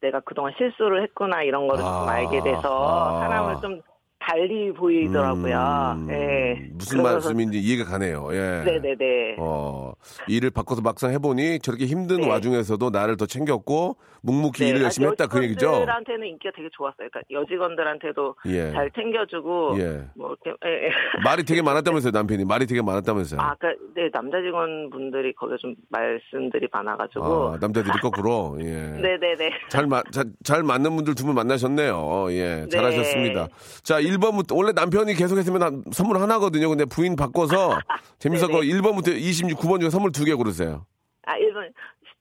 [0.02, 2.00] 내가 그동안 실수를 했구나 이런 거를 아.
[2.00, 3.20] 좀 알게 돼서 아.
[3.22, 3.82] 사람을 좀
[4.26, 5.96] 달리 보이더라고요.
[5.98, 6.70] 음, 예.
[6.74, 8.30] 무슨 말씀인지 이해가 가네요.
[8.32, 8.64] 예.
[8.66, 9.36] 네네네.
[9.40, 9.92] 어,
[10.28, 12.30] 일을 바꿔서 막상 해보니 저렇게 힘든 네.
[12.30, 15.66] 와중에서도 나를 더 챙겼고 묵묵히 일을 네, 열심히 아, 했다 그 얘기죠.
[15.66, 17.10] 여직원들한테는 인기가 되게 좋았어요.
[17.12, 18.72] 그러니까 여직원들한테도 예.
[18.72, 20.06] 잘 챙겨주고 예.
[20.16, 20.92] 뭐 이렇게 예, 예.
[21.26, 22.46] 말이 되게 많았다면서요, 남편이.
[22.46, 23.42] 말이 되게 많았다면서요.
[23.42, 28.56] 아, 그러니까 네 남자 직원분들이 거기 좀 말씀들이 많아가지고 아, 남자들이 거꾸로.
[28.64, 28.66] 예.
[28.72, 29.50] 네네네.
[29.68, 32.28] 잘, 마, 잘, 잘 맞는 분들 두 분 만나셨네요.
[32.32, 32.68] 예, 네.
[32.70, 33.48] 잘하셨습니다.
[33.84, 36.70] 자, 1번부터, 원래 남편이 계속 했으면 한- 선물 하나거든요.
[36.70, 37.78] 근데 부인 바꿔서
[38.20, 38.74] 재밌었고, 네네.
[38.82, 40.86] 1번부터 26번 중에 선물 두 개 고르세요.
[41.26, 41.72] 아 1번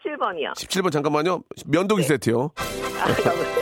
[0.05, 0.53] 17번이요.
[0.55, 1.43] 17번 잠깐만요.
[1.67, 2.51] 면도기 세트요.
[2.57, 3.07] 아,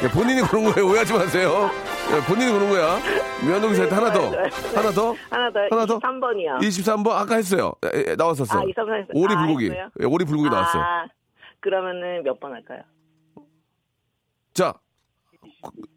[0.03, 0.89] 예, 본인이 그런 거예요.
[0.91, 1.71] 오해하지 마세요.
[2.15, 2.99] 예, 본인이 그런 거야.
[3.47, 4.31] 면도기 세트 하나 더.
[4.31, 4.37] 네.
[4.75, 5.15] 하나 더.
[5.31, 5.99] 하나 더 하나 더?
[5.99, 6.59] 23번이요.
[6.61, 7.73] 23번 아까 했어요.
[7.95, 8.59] 예, 예, 나왔었어.
[8.59, 9.09] 아, 23번 했어요.
[9.15, 9.65] 오리 아, 불고기.
[9.71, 9.89] 했어요?
[10.01, 10.83] 예, 오리 불고기 나왔어요.
[10.83, 11.05] 아,
[11.61, 12.83] 그러면은 몇 번 할까요?
[14.55, 14.75] 자.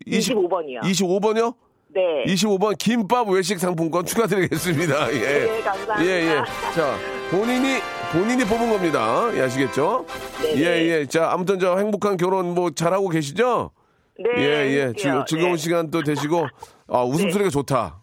[0.05, 0.81] 20, 25번이요.
[0.81, 1.55] 25번이요?
[1.93, 2.23] 네.
[2.25, 5.13] 25번 김밥 외식 상품권 추가드리겠습니다.
[5.13, 5.19] 예.
[5.19, 6.05] 네, 감사합니다.
[6.05, 6.43] 예, 예.
[6.73, 6.97] 자,
[7.29, 7.79] 본인이,
[8.11, 9.29] 본인이 뽑은 겁니다.
[9.35, 10.05] 예, 아시겠죠?
[10.41, 10.85] 네, 예, 네.
[10.87, 11.05] 예.
[11.05, 13.71] 자, 아무튼 저 행복한 결혼 뭐 잘하고 계시죠?
[14.17, 14.29] 네.
[14.37, 14.93] 예, 예.
[14.97, 15.57] 즐, 거운 네.
[15.57, 16.47] 시간 또 되시고,
[16.87, 18.01] 아, 웃음소리가 좋다.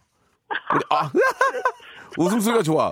[0.74, 1.10] 우리, 아,
[2.18, 2.90] 웃음소리가 좋아.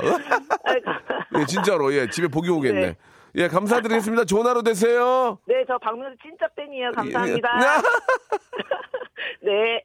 [0.65, 0.91] 아이고.
[1.39, 1.95] 예, 진짜로.
[1.95, 2.81] 예, 집에 복이 오겠네.
[2.81, 2.97] 네.
[3.37, 4.25] 예, 감사드리겠습니다.
[4.25, 5.39] 좋은 하루 되세요.
[5.47, 6.91] 네, 저 박명수 진짜 팬이에요.
[6.93, 7.49] 감사합니다.
[9.45, 9.47] 예.
[9.47, 9.85] 네.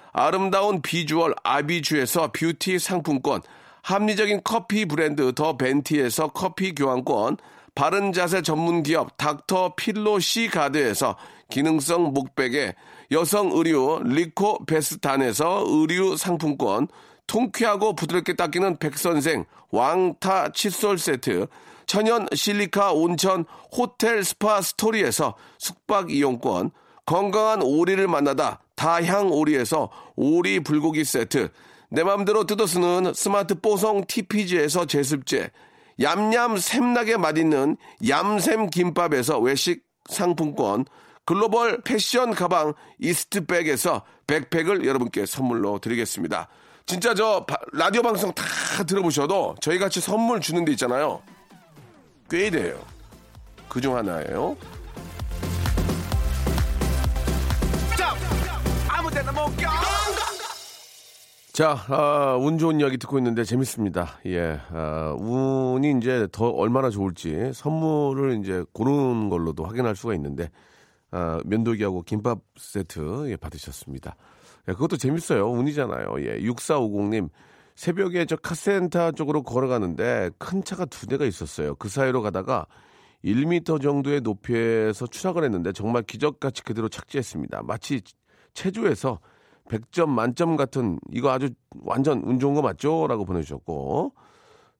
[0.13, 3.41] 아름다운 비주얼 아비주에서 뷰티 상품권,
[3.83, 7.37] 합리적인 커피 브랜드 더 벤티에서 커피 교환권,
[7.73, 11.15] 바른 자세 전문 기업 닥터 필로 시 가드에서
[11.49, 12.75] 기능성 목베개,
[13.11, 16.87] 여성 의류 리코 베스탄에서 의류 상품권,
[17.27, 21.47] 통쾌하고 부드럽게 닦이는 백선생 왕타 칫솔 세트,
[21.85, 26.71] 천연 실리카 온천 호텔 스파 스토리에서 숙박 이용권,
[27.05, 31.49] 건강한 오리를 만나다 다향 오리에서 오리 불고기 세트,
[31.89, 35.51] 내 맘대로 뜯어 쓰는 스마트 뽀송 TPG에서 제습제,
[36.01, 37.77] 얌얌 샘나게 맛있는
[38.07, 40.85] 얌샘 김밥에서 외식 상품권,
[41.25, 46.47] 글로벌 패션 가방 이스트백에서 백팩을 여러분께 선물로 드리겠습니다.
[46.87, 48.43] 진짜 저 바- 라디오 방송 다
[48.87, 51.21] 들어보셔도 저희 같이 선물 주는 데 있잖아요.
[52.29, 52.79] 꽤 돼요.
[53.69, 54.57] 그중 하나예요.
[61.53, 64.19] 자, 아, 운 좋은 이야기 듣고 있는데 재밌습니다.
[64.25, 70.49] 예, 아, 운이 이제 더 얼마나 좋을지 선물을 이제 고르는 걸로도 확인할 수가 있는데,
[71.11, 74.15] 아, 면도기하고 김밥 세트 예, 받으셨습니다.
[74.69, 75.51] 예, 그것도 재밌어요.
[75.51, 76.15] 운이잖아요.
[76.19, 77.29] 예, 6450님,
[77.75, 81.75] 새벽에 저 카센터 쪽으로 걸어가는데 큰 차가 두 대가 있었어요.
[81.75, 82.65] 그 사이로 가다가
[83.23, 87.63] 1m 정도의 높이에서 추락을 했는데 정말 기적같이 그대로 착지했습니다.
[87.63, 88.01] 마치
[88.53, 89.19] 체조에서
[89.69, 91.49] 100점 만점 같은 이거 아주
[91.81, 93.07] 완전 운 좋은 거 맞죠?
[93.07, 94.13] 라고 보내주셨고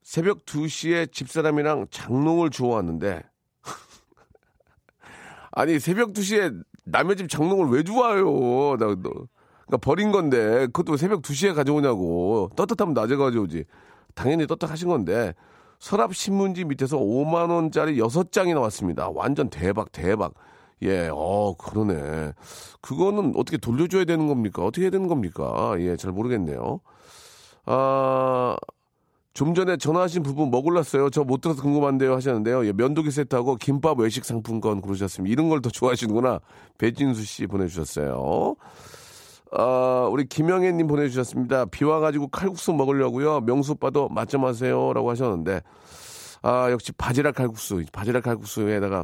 [0.04, 3.24] 새벽 2시에 집사람이랑 장롱을 주워왔는데
[5.52, 8.78] 아니 새벽 2시에 남의 집 장롱을 왜 주워요?
[8.78, 9.10] 나, 너,
[9.66, 13.66] 그러니까 버린 건데 그것도 새벽 2시에 가져오냐고 떳떳하면 낮에 가져오지
[14.16, 15.34] 당연히 떳떳하신 건데
[15.80, 19.10] 서랍 신문지 밑에서 5만 원짜리 6장이 나왔습니다.
[19.10, 20.34] 완전 대박 대박.
[20.84, 22.34] 예, 어, 그러네.
[22.82, 24.64] 그거는 어떻게 돌려줘야 되는 겁니까?
[24.66, 25.76] 어떻게 해야 되는 겁니까?
[25.80, 26.80] 예, 잘 모르겠네요.
[27.66, 28.56] 아,
[29.34, 31.10] 좀 전에 전화하신 부분 뭐 골랐어요?
[31.12, 32.66] 저 못 들어서 궁금한데요 하셨는데요.
[32.66, 35.32] 예, 면도기 세트하고 김밥 외식 상품권 고르셨습니다.
[35.32, 36.40] 이런 걸 더 좋아하시는구나.
[36.80, 38.56] 배진수 씨 보내주셨어요.
[39.54, 41.66] 아, 우리 김영애님 보내주셨습니다.
[41.66, 43.42] 비 와가지고 칼국수 먹으려고요.
[43.42, 44.94] 명수 오빠도 맛 좀 하세요.
[44.94, 45.62] 라고 하셨는데,
[46.42, 49.04] 아, 역시 바지락 칼국수, 바지락 칼국수에다가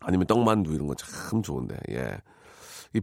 [0.00, 2.18] 아니면 떡만두 이런 거 참 좋은데, 예.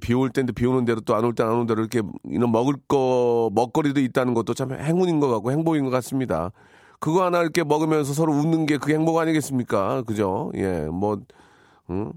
[0.01, 2.73] 비올 때인데 비 오는 대로 또 안 올 때 안 오는 대로 이렇게 이런 먹을
[2.87, 6.51] 거, 먹거리도 있다는 것도 참 행운인 것 같고 행복인 것 같습니다.
[6.99, 10.01] 그거 하나 이렇게 먹으면서 서로 웃는 게 그게 행복 아니겠습니까?
[10.03, 10.51] 그죠?
[10.55, 11.19] 예, 뭐,
[11.91, 12.11] 응?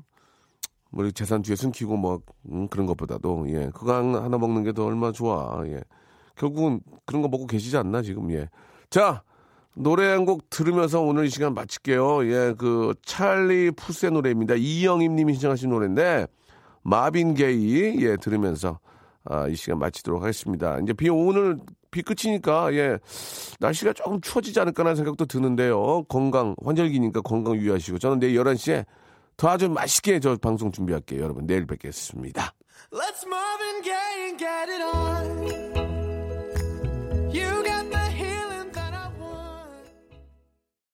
[0.91, 2.21] 뭐 재산 뒤에 숨기고 뭐
[2.51, 5.81] 음, 그런 것보다도 예 그거 한- 하나 먹는 게 더 얼마나 좋아 예
[6.35, 8.49] 결국은 그런 거 먹고 계시지 않나 지금 예
[8.91, 9.23] 자
[9.75, 15.33] 노래 한 곡 들으면서 오늘 이 시간 마칠게요 예 그 찰리 푸스의 노래입니다 이영임 님이
[15.35, 16.27] 신청하신 노래인데
[16.83, 18.79] 마빈 게이 예 들으면서
[19.25, 21.59] 아, 이 시간 마치도록 하겠습니다 이제 비 오늘
[21.91, 22.99] 비 끝이니까 예
[23.61, 28.85] 날씨가 조금 추워지지 않을까라는 생각도 드는데요 건강 환절기니까 건강 유의하시고 저는 내일 11시에
[29.37, 31.23] 더 아주 맛있게 저 방송 준비할게요.
[31.23, 32.53] 여러분 내일 뵙겠습니다.
[32.93, 35.71] Let's Marvin Gaye and get it on.
[37.33, 37.80] You got